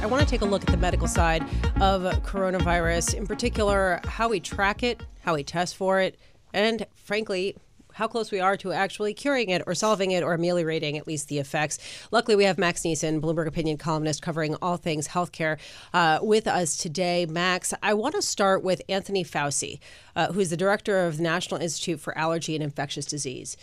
I 0.00 0.06
want 0.08 0.22
to 0.22 0.26
take 0.26 0.40
a 0.40 0.46
look 0.46 0.62
at 0.62 0.68
the 0.68 0.78
medical 0.78 1.08
side 1.08 1.42
of 1.82 2.00
coronavirus, 2.22 3.12
in 3.12 3.26
particular, 3.26 4.00
how 4.06 4.30
we 4.30 4.40
track 4.40 4.82
it, 4.82 5.04
how 5.20 5.34
we 5.34 5.44
test 5.44 5.76
for 5.76 6.00
it, 6.00 6.18
and 6.54 6.86
frankly, 6.94 7.54
how 7.96 8.06
close 8.06 8.30
we 8.30 8.40
are 8.40 8.58
to 8.58 8.72
actually 8.72 9.14
curing 9.14 9.48
it 9.48 9.62
or 9.66 9.74
solving 9.74 10.10
it 10.10 10.22
or 10.22 10.34
ameliorating 10.34 10.98
at 10.98 11.06
least 11.06 11.28
the 11.28 11.38
effects. 11.38 11.78
Luckily, 12.10 12.36
we 12.36 12.44
have 12.44 12.58
Max 12.58 12.82
Nisen, 12.82 13.22
Bloomberg 13.22 13.46
opinion 13.46 13.78
columnist, 13.78 14.20
covering 14.20 14.54
all 14.60 14.76
things 14.76 15.08
healthcare 15.08 15.58
uh, 15.94 16.18
with 16.20 16.46
us 16.46 16.76
today. 16.76 17.24
Max, 17.24 17.72
I 17.82 17.94
want 17.94 18.14
to 18.14 18.20
start 18.20 18.62
with 18.62 18.82
Anthony 18.90 19.24
Fauci, 19.24 19.78
uh, 20.14 20.30
who 20.32 20.40
is 20.40 20.50
the 20.50 20.58
director 20.58 21.06
of 21.06 21.16
the 21.16 21.22
National 21.22 21.58
Institute 21.58 21.98
for 21.98 22.16
Allergy 22.18 22.54
and 22.54 22.62
Infectious 22.62 23.06
Disease. 23.06 23.56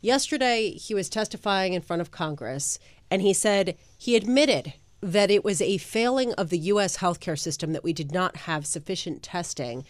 Yesterday, 0.00 0.72
he 0.72 0.92
was 0.92 1.08
testifying 1.08 1.72
in 1.72 1.80
front 1.80 2.02
of 2.02 2.10
Congress, 2.10 2.80
and 3.08 3.22
he 3.22 3.32
said 3.32 3.76
he 3.96 4.16
admitted 4.16 4.74
that 5.00 5.30
it 5.30 5.44
was 5.44 5.62
a 5.62 5.78
failing 5.78 6.32
of 6.34 6.50
the 6.50 6.58
U.S. 6.58 6.98
healthcare 6.98 7.38
system 7.38 7.72
that 7.72 7.84
we 7.84 7.92
did 7.92 8.10
not 8.10 8.36
have 8.38 8.66
sufficient 8.66 9.22
testing 9.22 9.84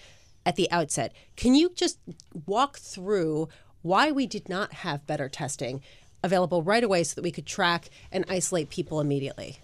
at 0.46 0.56
the 0.56 0.70
outset. 0.70 1.12
Can 1.36 1.54
you 1.54 1.70
just 1.74 1.98
walk 2.46 2.78
through 2.78 3.48
why 3.86 4.10
we 4.10 4.26
did 4.26 4.48
not 4.48 4.72
have 4.74 5.06
better 5.06 5.28
testing 5.28 5.80
available 6.22 6.62
right 6.62 6.82
away 6.82 7.04
so 7.04 7.14
that 7.14 7.22
we 7.22 7.30
could 7.30 7.46
track 7.46 7.88
and 8.10 8.24
isolate 8.28 8.68
people 8.68 9.00
immediately? 9.00 9.58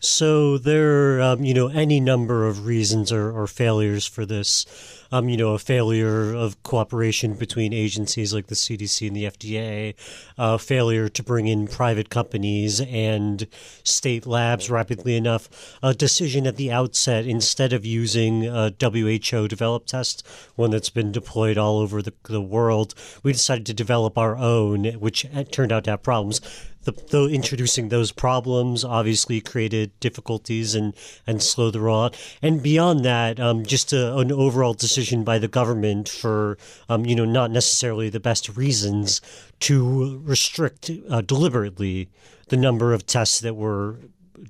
So 0.00 0.58
there, 0.58 1.20
um, 1.22 1.44
you 1.44 1.54
know, 1.54 1.68
any 1.68 1.98
number 1.98 2.46
of 2.46 2.66
reasons 2.66 3.10
or, 3.10 3.30
or 3.30 3.46
failures 3.46 4.06
for 4.06 4.26
this. 4.26 4.66
Um, 5.12 5.28
you 5.28 5.36
know, 5.36 5.54
a 5.54 5.58
failure 5.58 6.34
of 6.34 6.62
cooperation 6.62 7.34
between 7.34 7.72
agencies 7.72 8.34
like 8.34 8.46
the 8.48 8.54
CDC 8.54 9.06
and 9.06 9.16
the 9.16 9.24
FDA, 9.24 9.94
a 10.38 10.58
failure 10.58 11.08
to 11.08 11.22
bring 11.22 11.46
in 11.46 11.66
private 11.66 12.10
companies 12.10 12.80
and 12.80 13.46
state 13.82 14.26
labs 14.26 14.70
rapidly 14.70 15.16
enough, 15.16 15.78
a 15.82 15.94
decision 15.94 16.46
at 16.46 16.56
the 16.56 16.72
outset 16.72 17.26
instead 17.26 17.72
of 17.72 17.84
using 17.84 18.46
a 18.46 18.72
WHO 18.80 19.48
developed 19.48 19.88
test, 19.88 20.26
one 20.56 20.70
that's 20.70 20.90
been 20.90 21.12
deployed 21.12 21.58
all 21.58 21.78
over 21.78 22.02
the, 22.02 22.12
the 22.24 22.40
world, 22.40 22.94
we 23.22 23.32
decided 23.32 23.66
to 23.66 23.74
develop 23.74 24.18
our 24.18 24.36
own, 24.36 24.84
which 24.94 25.26
turned 25.50 25.72
out 25.72 25.84
to 25.84 25.90
have 25.90 26.02
problems 26.02 26.40
the, 26.84 26.92
the, 26.92 27.28
introducing 27.28 27.88
those 27.88 28.12
problems 28.12 28.84
obviously 28.84 29.40
created 29.40 29.98
difficulties 30.00 30.74
and 30.74 30.94
and 31.26 31.42
slowed 31.42 31.74
the 31.74 31.78
rollout. 31.78 32.14
And 32.42 32.62
beyond 32.62 33.04
that, 33.04 33.40
um, 33.40 33.64
just 33.64 33.92
a, 33.92 34.16
an 34.16 34.30
overall 34.30 34.74
decision 34.74 35.24
by 35.24 35.38
the 35.38 35.48
government 35.48 36.08
for 36.08 36.58
um, 36.88 37.04
you 37.04 37.14
know 37.14 37.24
not 37.24 37.50
necessarily 37.50 38.08
the 38.08 38.20
best 38.20 38.56
reasons 38.56 39.20
to 39.60 40.20
restrict 40.24 40.90
uh, 41.10 41.20
deliberately 41.20 42.08
the 42.48 42.56
number 42.56 42.92
of 42.92 43.06
tests 43.06 43.40
that 43.40 43.54
were 43.54 43.98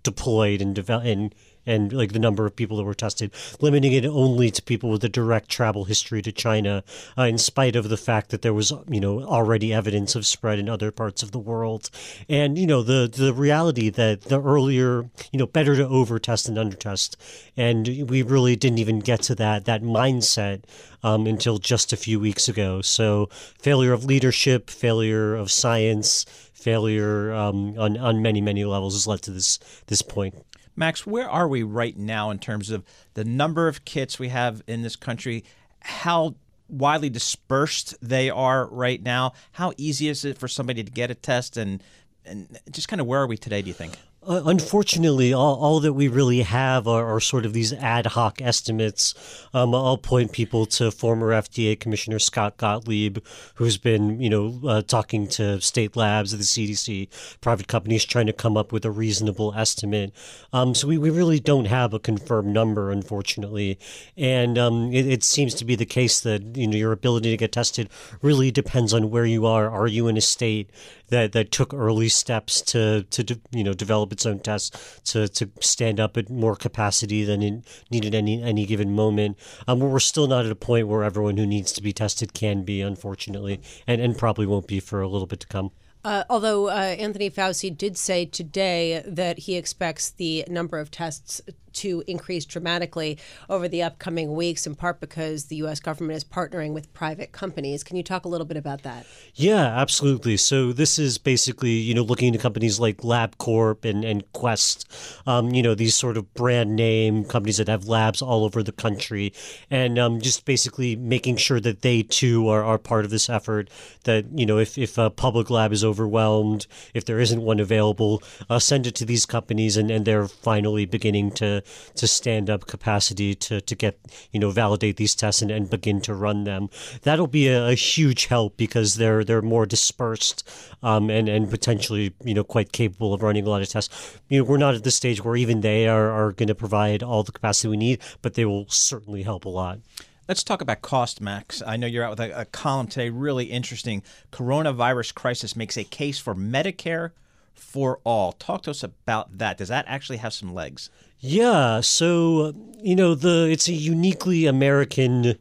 deployed 0.02 0.60
and 0.60 0.74
developed 0.74 1.06
and 1.06 1.34
and 1.66 1.92
like 1.92 2.12
the 2.12 2.18
number 2.18 2.46
of 2.46 2.56
people 2.56 2.76
that 2.76 2.84
were 2.84 2.94
tested, 2.94 3.30
limiting 3.60 3.92
it 3.92 4.04
only 4.04 4.50
to 4.50 4.62
people 4.62 4.90
with 4.90 5.04
a 5.04 5.08
direct 5.08 5.48
travel 5.48 5.84
history 5.84 6.22
to 6.22 6.32
China, 6.32 6.84
uh, 7.16 7.22
in 7.22 7.38
spite 7.38 7.76
of 7.76 7.88
the 7.88 7.96
fact 7.96 8.30
that 8.30 8.42
there 8.42 8.54
was 8.54 8.72
you 8.88 9.00
know 9.00 9.22
already 9.22 9.72
evidence 9.72 10.14
of 10.14 10.26
spread 10.26 10.58
in 10.58 10.68
other 10.68 10.90
parts 10.90 11.22
of 11.22 11.32
the 11.32 11.38
world, 11.38 11.90
and 12.28 12.58
you 12.58 12.66
know 12.66 12.82
the 12.82 13.08
the 13.08 13.32
reality 13.32 13.90
that 13.90 14.22
the 14.22 14.40
earlier 14.40 15.10
you 15.32 15.38
know 15.38 15.46
better 15.46 15.76
to 15.76 15.86
over 15.88 16.18
test 16.18 16.46
than 16.46 16.58
under 16.58 16.76
test, 16.76 17.16
and 17.56 18.08
we 18.08 18.22
really 18.22 18.56
didn't 18.56 18.78
even 18.78 19.00
get 19.00 19.22
to 19.22 19.34
that 19.34 19.64
that 19.64 19.82
mindset 19.82 20.62
um, 21.02 21.26
until 21.26 21.58
just 21.58 21.92
a 21.92 21.96
few 21.96 22.18
weeks 22.18 22.48
ago. 22.48 22.80
So 22.80 23.28
failure 23.58 23.92
of 23.92 24.04
leadership, 24.04 24.70
failure 24.70 25.34
of 25.34 25.50
science, 25.50 26.24
failure 26.52 27.32
um, 27.32 27.78
on 27.78 27.96
on 27.96 28.22
many 28.22 28.40
many 28.40 28.64
levels 28.64 28.94
has 28.94 29.06
led 29.06 29.22
to 29.22 29.30
this 29.30 29.58
this 29.86 30.02
point. 30.02 30.34
Max, 30.76 31.06
where 31.06 31.28
are 31.28 31.48
we 31.48 31.62
right 31.62 31.96
now 31.96 32.30
in 32.30 32.38
terms 32.38 32.70
of 32.70 32.84
the 33.14 33.24
number 33.24 33.68
of 33.68 33.84
kits 33.84 34.18
we 34.18 34.28
have 34.28 34.62
in 34.66 34.82
this 34.82 34.96
country? 34.96 35.44
How 35.80 36.34
widely 36.68 37.10
dispersed 37.10 37.94
they 38.02 38.30
are 38.30 38.66
right 38.66 39.02
now? 39.02 39.32
How 39.52 39.72
easy 39.76 40.08
is 40.08 40.24
it 40.24 40.38
for 40.38 40.48
somebody 40.48 40.82
to 40.82 40.90
get 40.90 41.10
a 41.10 41.14
test? 41.14 41.56
And, 41.56 41.82
and 42.24 42.58
just 42.70 42.88
kind 42.88 43.00
of 43.00 43.06
where 43.06 43.22
are 43.22 43.26
we 43.26 43.36
today, 43.36 43.62
do 43.62 43.68
you 43.68 43.74
think? 43.74 43.96
Uh, 44.26 44.42
unfortunately, 44.46 45.32
all, 45.32 45.56
all 45.56 45.80
that 45.80 45.92
we 45.92 46.08
really 46.08 46.42
have 46.42 46.88
are, 46.88 47.04
are 47.04 47.20
sort 47.20 47.44
of 47.44 47.52
these 47.52 47.72
ad 47.74 48.06
hoc 48.06 48.40
estimates. 48.40 49.14
Um, 49.52 49.74
I'll 49.74 49.98
point 49.98 50.32
people 50.32 50.64
to 50.66 50.90
former 50.90 51.30
FDA 51.30 51.78
Commissioner 51.78 52.18
Scott 52.18 52.56
Gottlieb, 52.56 53.18
who's 53.56 53.76
been, 53.76 54.20
you 54.20 54.30
know, 54.30 54.60
uh, 54.66 54.82
talking 54.82 55.26
to 55.28 55.60
state 55.60 55.94
labs, 55.94 56.32
the 56.32 56.38
CDC, 56.38 57.08
private 57.40 57.68
companies, 57.68 58.04
trying 58.04 58.26
to 58.26 58.32
come 58.32 58.56
up 58.56 58.72
with 58.72 58.84
a 58.84 58.90
reasonable 58.90 59.52
estimate. 59.54 60.12
Um, 60.52 60.74
so 60.74 60.88
we, 60.88 60.96
we 60.96 61.10
really 61.10 61.40
don't 61.40 61.66
have 61.66 61.92
a 61.92 61.98
confirmed 61.98 62.48
number, 62.48 62.90
unfortunately. 62.90 63.78
And 64.16 64.56
um, 64.56 64.92
it, 64.92 65.06
it 65.06 65.22
seems 65.22 65.54
to 65.54 65.64
be 65.64 65.74
the 65.74 65.86
case 65.86 66.20
that, 66.20 66.56
you 66.56 66.66
know, 66.66 66.76
your 66.76 66.92
ability 66.92 67.30
to 67.30 67.36
get 67.36 67.52
tested 67.52 67.90
really 68.22 68.50
depends 68.50 68.94
on 68.94 69.10
where 69.10 69.26
you 69.26 69.44
are. 69.44 69.68
Are 69.68 69.86
you 69.86 70.08
in 70.08 70.16
a 70.16 70.22
state 70.22 70.70
that, 71.08 71.32
that 71.32 71.50
took 71.50 71.72
early 71.74 72.08
steps 72.08 72.60
to, 72.62 73.04
to, 73.04 73.40
you 73.50 73.64
know, 73.64 73.74
develop 73.74 74.12
its 74.12 74.26
own 74.26 74.40
tests 74.40 75.00
to, 75.12 75.28
to 75.28 75.50
stand 75.60 76.00
up 76.00 76.16
at 76.16 76.30
more 76.30 76.56
capacity 76.56 77.24
than 77.24 77.42
it 77.42 77.64
needed 77.90 78.14
any 78.14 78.42
any 78.42 78.66
given 78.66 78.94
moment. 78.94 79.38
Um, 79.66 79.80
we're 79.80 79.98
still 80.00 80.26
not 80.26 80.46
at 80.46 80.52
a 80.52 80.56
point 80.56 80.88
where 80.88 81.04
everyone 81.04 81.36
who 81.36 81.46
needs 81.46 81.72
to 81.72 81.82
be 81.82 81.92
tested 81.92 82.34
can 82.34 82.64
be, 82.64 82.80
unfortunately, 82.80 83.60
and, 83.86 84.00
and 84.00 84.16
probably 84.16 84.46
won't 84.46 84.66
be 84.66 84.80
for 84.80 85.00
a 85.00 85.08
little 85.08 85.26
bit 85.26 85.40
to 85.40 85.46
come. 85.46 85.70
Uh, 86.04 86.24
although 86.28 86.68
uh, 86.68 86.72
Anthony 86.72 87.30
Fauci 87.30 87.76
did 87.76 87.96
say 87.96 88.26
today 88.26 89.02
that 89.06 89.38
he 89.40 89.56
expects 89.56 90.10
the 90.10 90.44
number 90.48 90.78
of 90.78 90.90
tests 90.90 91.40
to 91.74 92.02
increase 92.06 92.44
dramatically 92.44 93.18
over 93.50 93.68
the 93.68 93.82
upcoming 93.82 94.32
weeks, 94.34 94.66
in 94.66 94.74
part 94.74 95.00
because 95.00 95.46
the 95.46 95.56
U.S. 95.56 95.80
government 95.80 96.16
is 96.16 96.24
partnering 96.24 96.72
with 96.72 96.92
private 96.94 97.32
companies. 97.32 97.84
Can 97.84 97.96
you 97.96 98.02
talk 98.02 98.24
a 98.24 98.28
little 98.28 98.46
bit 98.46 98.56
about 98.56 98.82
that? 98.82 99.06
Yeah, 99.34 99.64
absolutely. 99.64 100.36
So 100.36 100.72
this 100.72 100.98
is 100.98 101.18
basically, 101.18 101.72
you 101.72 101.94
know, 101.94 102.02
looking 102.02 102.32
to 102.32 102.38
companies 102.38 102.80
like 102.80 102.98
LabCorp 102.98 103.84
and, 103.84 104.04
and 104.04 104.30
Quest, 104.32 104.90
um, 105.26 105.50
you 105.52 105.62
know, 105.62 105.74
these 105.74 105.94
sort 105.94 106.16
of 106.16 106.32
brand 106.34 106.76
name 106.76 107.24
companies 107.24 107.58
that 107.58 107.68
have 107.68 107.86
labs 107.86 108.22
all 108.22 108.44
over 108.44 108.62
the 108.62 108.72
country, 108.72 109.32
and 109.70 109.98
um, 109.98 110.20
just 110.20 110.44
basically 110.44 110.96
making 110.96 111.36
sure 111.36 111.60
that 111.60 111.82
they 111.82 112.02
too 112.02 112.48
are, 112.48 112.64
are 112.64 112.78
part 112.78 113.04
of 113.04 113.10
this 113.10 113.28
effort. 113.28 113.68
That, 114.04 114.26
you 114.38 114.46
know, 114.46 114.58
if, 114.58 114.78
if 114.78 114.96
a 114.96 115.10
public 115.10 115.50
lab 115.50 115.72
is 115.72 115.84
overwhelmed, 115.94 116.66
if 116.92 117.04
there 117.04 117.20
isn't 117.20 117.40
one 117.40 117.60
available, 117.60 118.22
uh, 118.50 118.58
send 118.58 118.86
it 118.86 118.94
to 118.96 119.04
these 119.04 119.26
companies, 119.26 119.76
and, 119.76 119.90
and 119.90 120.04
they're 120.04 120.28
finally 120.28 120.84
beginning 120.86 121.30
to 121.30 121.62
to 121.94 122.06
stand 122.06 122.50
up 122.50 122.66
capacity 122.66 123.34
to, 123.34 123.60
to 123.60 123.74
get, 123.74 123.94
you 124.32 124.40
know, 124.40 124.50
validate 124.50 124.96
these 124.96 125.14
tests 125.14 125.42
and, 125.42 125.50
and 125.50 125.70
begin 125.70 126.00
to 126.00 126.12
run 126.26 126.44
them. 126.44 126.68
That'll 127.02 127.28
be 127.28 127.46
a, 127.48 127.68
a 127.68 127.74
huge 127.74 128.26
help 128.26 128.56
because 128.56 128.96
they're 128.96 129.24
they're 129.24 129.42
more 129.54 129.66
dispersed 129.66 130.48
um, 130.82 131.10
and, 131.10 131.28
and 131.28 131.48
potentially, 131.48 132.12
you 132.24 132.34
know, 132.34 132.44
quite 132.44 132.72
capable 132.72 133.14
of 133.14 133.22
running 133.22 133.46
a 133.46 133.50
lot 133.50 133.62
of 133.62 133.68
tests. 133.68 134.18
You 134.28 134.38
know, 134.38 134.44
we're 134.44 134.64
not 134.66 134.74
at 134.74 134.84
the 134.84 134.90
stage 134.90 135.22
where 135.24 135.36
even 135.36 135.60
they 135.60 135.86
are, 135.88 136.10
are 136.10 136.32
going 136.32 136.48
to 136.48 136.54
provide 136.54 137.02
all 137.02 137.22
the 137.22 137.32
capacity 137.32 137.68
we 137.68 137.76
need, 137.76 138.00
but 138.22 138.34
they 138.34 138.44
will 138.44 138.66
certainly 138.68 139.22
help 139.22 139.44
a 139.44 139.48
lot. 139.62 139.78
Let's 140.26 140.42
talk 140.42 140.62
about 140.62 140.80
cost, 140.80 141.20
Max. 141.20 141.62
I 141.66 141.76
know 141.76 141.86
you're 141.86 142.02
out 142.02 142.18
with 142.18 142.20
a, 142.20 142.40
a, 142.40 142.44
column 142.46 142.86
today, 142.86 143.10
really 143.10 143.44
interesting. 143.44 144.02
Coronavirus 144.32 145.14
crisis 145.14 145.54
makes 145.54 145.76
a 145.76 145.84
case 145.84 146.18
for 146.18 146.34
Medicare 146.34 147.10
for 147.52 148.00
all. 148.04 148.32
Talk 148.32 148.62
to 148.62 148.70
us 148.70 148.82
about 148.82 149.36
that. 149.36 149.58
Does 149.58 149.68
that 149.68 149.84
actually 149.86 150.16
have 150.18 150.32
some 150.32 150.54
legs? 150.54 150.88
Yeah, 151.20 151.80
so 151.80 152.54
you 152.78 152.96
know 152.96 153.14
the 153.14 153.48
it's 153.50 153.68
a 153.68 153.72
uniquely 153.72 154.46
American 154.46 155.38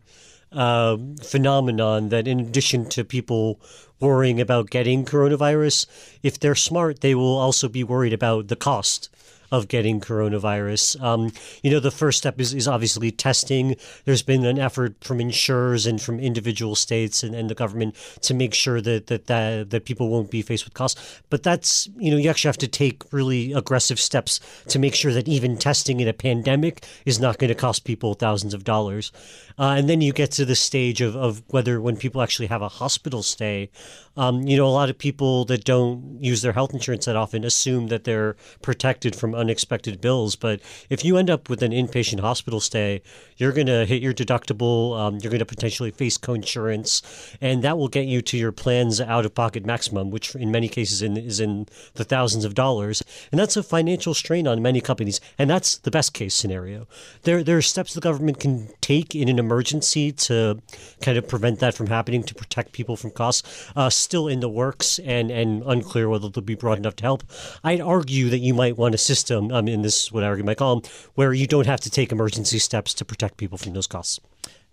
uh, 0.52 0.98
phenomenon 1.22 2.10
that 2.10 2.28
in 2.28 2.42
addition 2.42 2.90
to 2.90 3.06
people 3.06 3.62
worrying 4.02 4.42
about 4.42 4.70
getting 4.70 5.06
coronavirus, 5.06 5.86
if 6.24 6.38
they're 6.38 6.56
smart, 6.56 7.00
they 7.00 7.16
will 7.16 7.38
also 7.38 7.70
be 7.70 7.86
worried 7.86 8.14
about 8.14 8.50
the 8.50 8.58
cost 8.58 9.10
of 9.54 9.68
getting 9.68 10.02
coronavirus. 10.02 11.00
Um, 11.00 11.32
you 11.62 11.70
know, 11.70 11.80
the 11.80 11.92
first 11.92 12.18
step 12.18 12.42
is, 12.42 12.56
is 12.56 12.68
obviously 12.68 13.12
testing. 13.12 13.76
There's 14.04 14.24
been 14.24 14.46
an 14.46 14.58
effort 14.58 14.96
from 15.02 15.22
insurers 15.22 15.86
and 15.86 16.02
from 16.02 16.20
individual 16.20 16.74
states 16.76 17.22
and, 17.22 17.36
and 17.36 17.52
the 17.52 17.54
government 17.54 17.96
to 18.22 18.34
make 18.34 18.56
sure 18.56 18.82
that, 18.82 19.08
that, 19.08 19.28
that, 19.28 19.70
that 19.70 19.86
people 19.86 20.10
won't 20.10 20.32
be 20.32 20.42
faced 20.42 20.66
with 20.66 20.74
costs. 20.74 21.22
But 21.30 21.44
that's, 21.44 21.88
you 21.98 22.10
know, 22.10 22.18
you 22.18 22.32
actually 22.32 22.50
have 22.50 22.58
to 22.58 22.68
take 22.68 23.04
really 23.14 23.54
aggressive 23.54 24.00
steps 24.00 24.40
to 24.70 24.80
make 24.80 24.96
sure 24.96 25.14
that 25.14 25.28
even 25.28 25.56
testing 25.56 26.00
in 26.00 26.08
a 26.08 26.14
pandemic 26.14 26.84
is 27.06 27.20
not 27.20 27.38
going 27.38 27.50
to 27.50 27.56
cost 27.56 27.86
people 27.86 28.16
thousands 28.16 28.56
of 28.56 28.64
dollars. 28.64 29.12
Uh, 29.60 29.76
and 29.78 29.88
then 29.88 30.02
you 30.02 30.12
get 30.14 30.32
to 30.32 30.46
the 30.46 30.56
stage 30.56 31.00
of, 31.00 31.16
of 31.16 31.44
whether 31.50 31.80
when 31.80 31.96
people 31.96 32.24
actually 32.24 32.48
have 32.48 32.64
a 32.64 32.70
hospital 32.70 33.22
stay, 33.22 33.70
um, 34.18 34.42
you 34.44 34.58
know, 34.58 34.66
a 34.66 34.70
lot 34.70 34.90
of 34.90 34.98
people 34.98 35.46
that 35.46 35.64
don't 35.64 36.18
use 36.20 36.42
their 36.42 36.54
health 36.54 36.74
insurance 36.74 37.06
that 37.06 37.16
often 37.16 37.44
assume 37.44 37.88
that 37.88 38.04
they're 38.04 38.36
protected 38.62 39.16
from 39.16 39.34
unexpected 39.44 40.02
bills. 40.02 40.36
But 40.36 40.60
if 40.90 41.04
you 41.06 41.18
end 41.18 41.30
up 41.30 41.50
with 41.50 41.62
an 41.62 41.72
inpatient 41.72 42.22
hospital 42.22 42.60
stay, 42.60 43.02
you're 43.38 43.52
going 43.52 43.68
to 43.68 43.86
hit 43.86 44.02
your 44.02 44.14
deductible. 44.14 44.98
Um, 44.98 45.14
you're 45.20 45.34
going 45.36 45.40
to 45.48 45.54
potentially 45.56 45.92
face 45.92 46.18
co-insurance, 46.18 47.02
and 47.42 47.64
that 47.64 47.78
will 47.78 47.90
get 47.98 48.06
you 48.06 48.22
to 48.22 48.38
your 48.38 48.52
plan's 48.52 49.02
out-of-pocket 49.02 49.66
maximum, 49.66 50.12
which 50.12 50.36
in 50.36 50.50
many 50.52 50.70
cases 50.70 51.02
in, 51.02 51.18
is 51.18 51.40
in 51.40 51.68
the 51.96 52.04
thousands 52.04 52.46
of 52.46 52.54
dollars, 52.54 53.04
and 53.32 53.40
that's 53.40 53.58
a 53.58 53.64
financial 53.64 54.14
strain 54.14 54.48
on 54.48 54.62
many 54.62 54.82
companies. 54.82 55.20
And 55.38 55.50
that's 55.50 55.78
the 55.78 55.92
best 55.92 56.14
case 56.14 56.36
scenario. 56.36 56.88
There, 57.24 57.44
there 57.44 57.58
are 57.58 57.62
steps 57.62 57.94
the 57.94 58.02
government 58.02 58.40
can 58.40 58.70
take 58.84 59.16
in 59.16 59.30
an 59.30 59.40
emergency 59.40 60.12
to 60.12 60.62
kind 61.02 61.18
of 61.18 61.28
prevent 61.28 61.60
that 61.60 61.74
from 61.74 61.88
happening 61.88 62.22
to 62.22 62.36
protect 62.36 62.74
people 62.74 62.98
from 62.98 63.12
costs. 63.12 63.72
Uh, 63.76 63.90
still 63.90 64.28
in 64.28 64.42
the 64.42 64.50
works 64.50 65.00
and 65.00 65.32
and 65.32 65.64
unclear 65.66 66.10
whether 66.10 66.30
they'll 66.30 66.44
be 66.44 66.56
broad 66.56 66.78
enough 66.78 66.96
to 66.98 67.04
help. 67.04 67.24
I'd 67.64 67.82
argue 67.82 68.30
that 68.30 68.40
you 68.40 68.54
might 68.54 68.78
want 68.78 68.94
a 68.94 68.98
system. 68.98 69.52
I 69.54 69.62
mean, 69.62 69.82
this 69.82 70.04
is 70.04 70.12
what 70.12 70.24
I 70.24 70.28
argue 70.28 70.44
my 70.44 70.56
column, 70.56 70.82
where 71.16 71.34
you 71.34 71.48
don't 71.48 71.66
have 71.66 71.80
to 71.82 71.90
take 71.90 72.12
emergency 72.12 72.60
steps 72.60 72.94
to 72.96 73.06
protect 73.06 73.38
people 73.38 73.58
from 73.58 73.74
those 73.74 73.88
costs. 73.88 74.20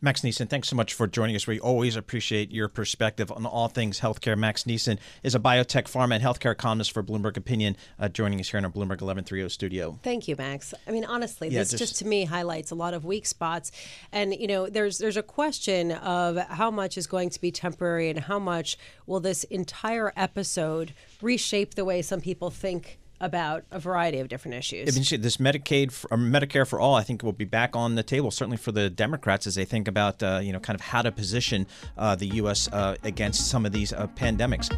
Max 0.02 0.22
Nisen, 0.22 0.48
thanks 0.48 0.68
so 0.68 0.76
much 0.76 0.94
for 0.94 1.06
joining 1.06 1.36
us. 1.36 1.46
We 1.46 1.60
always 1.60 1.94
appreciate 1.94 2.50
your 2.50 2.68
perspective 2.68 3.30
on 3.30 3.44
all 3.44 3.68
things 3.68 4.00
healthcare. 4.00 4.36
Max 4.36 4.64
Nisen 4.64 4.98
is 5.22 5.34
a 5.34 5.38
biotech, 5.38 5.84
pharma, 5.84 6.14
and 6.14 6.24
healthcare 6.24 6.56
columnist 6.56 6.92
for 6.92 7.02
Bloomberg 7.02 7.36
Opinion, 7.36 7.76
uh, 7.98 8.08
joining 8.08 8.40
us 8.40 8.48
here 8.48 8.56
in 8.56 8.64
our 8.64 8.70
Bloomberg 8.70 9.02
1130 9.02 9.50
studio. 9.50 9.98
Thank 10.02 10.26
you, 10.26 10.36
Max. 10.36 10.72
I 10.86 10.90
mean, 10.90 11.04
honestly, 11.04 11.48
yeah, 11.48 11.58
this 11.58 11.72
just, 11.72 11.80
just, 11.80 11.96
to 11.98 12.06
me 12.06 12.24
highlights 12.24 12.70
a 12.70 12.74
lot 12.74 12.94
of 12.94 13.04
weak 13.04 13.26
spots, 13.26 13.72
and 14.10 14.34
you 14.34 14.46
know, 14.46 14.70
there's 14.70 14.96
there's 14.96 15.18
a 15.18 15.22
question 15.22 15.92
of 15.92 16.38
how 16.48 16.70
much 16.70 16.96
is 16.96 17.06
going 17.06 17.28
to 17.28 17.40
be 17.40 17.50
temporary 17.50 18.08
and 18.08 18.20
how 18.20 18.38
much 18.38 18.78
will 19.06 19.20
this 19.20 19.44
entire 19.44 20.14
episode 20.16 20.94
reshape 21.20 21.74
the 21.74 21.84
way 21.84 22.00
some 22.00 22.22
people 22.22 22.48
think 22.48 22.98
about 23.20 23.64
a 23.70 23.78
variety 23.78 24.18
of 24.18 24.28
different 24.28 24.56
issues. 24.56 24.88
I 24.88 24.92
mean, 24.98 25.22
This 25.22 25.36
Medicaid, 25.36 25.92
for, 25.92 26.08
Medicare 26.10 26.66
for 26.66 26.80
all, 26.80 26.94
I 26.94 27.02
think 27.02 27.22
will 27.22 27.32
be 27.32 27.44
back 27.44 27.76
on 27.76 27.94
the 27.94 28.02
table, 28.02 28.30
certainly 28.30 28.56
for 28.56 28.72
the 28.72 28.88
Democrats 28.88 29.46
as 29.46 29.54
they 29.54 29.64
think 29.64 29.88
about, 29.88 30.22
uh, 30.22 30.40
you 30.42 30.52
know, 30.52 30.60
kind 30.60 30.74
of 30.74 30.80
how 30.80 31.02
to 31.02 31.12
position 31.12 31.66
uh, 31.98 32.14
the 32.14 32.26
U.S. 32.26 32.68
Uh, 32.72 32.96
against 33.04 33.48
some 33.50 33.66
of 33.66 33.72
these 33.72 33.92
uh, 33.92 34.06
pandemics. 34.08 34.70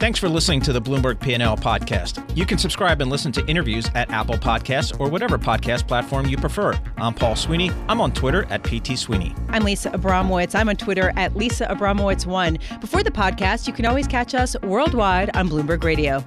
Thanks 0.00 0.20
for 0.20 0.28
listening 0.28 0.60
to 0.60 0.72
the 0.72 0.80
Bloomberg 0.80 1.18
P&L 1.18 1.56
podcast. 1.56 2.24
You 2.36 2.46
can 2.46 2.56
subscribe 2.56 3.02
and 3.02 3.10
listen 3.10 3.32
to 3.32 3.44
interviews 3.46 3.90
at 3.96 4.08
Apple 4.12 4.36
Podcasts 4.36 4.98
or 5.00 5.08
whatever 5.10 5.38
podcast 5.38 5.88
platform 5.88 6.26
you 6.26 6.36
prefer. 6.36 6.78
I'm 6.98 7.14
Paul 7.14 7.34
Sweeney. 7.34 7.72
I'm 7.88 8.00
on 8.00 8.12
Twitter 8.12 8.44
at 8.48 8.62
PT 8.62 8.96
Sweeney. 8.96 9.34
I'm 9.48 9.64
Lisa 9.64 9.90
Abramowicz. 9.90 10.54
I'm 10.54 10.68
on 10.68 10.76
Twitter 10.76 11.12
at 11.16 11.36
Lisa 11.36 11.66
Abramowicz1. 11.66 12.80
Before 12.80 13.02
the 13.02 13.10
podcast, 13.10 13.66
you 13.66 13.72
can 13.72 13.86
always 13.86 14.06
catch 14.06 14.36
us 14.36 14.54
worldwide 14.62 15.36
on 15.36 15.48
Bloomberg 15.48 15.82
Radio. 15.82 16.24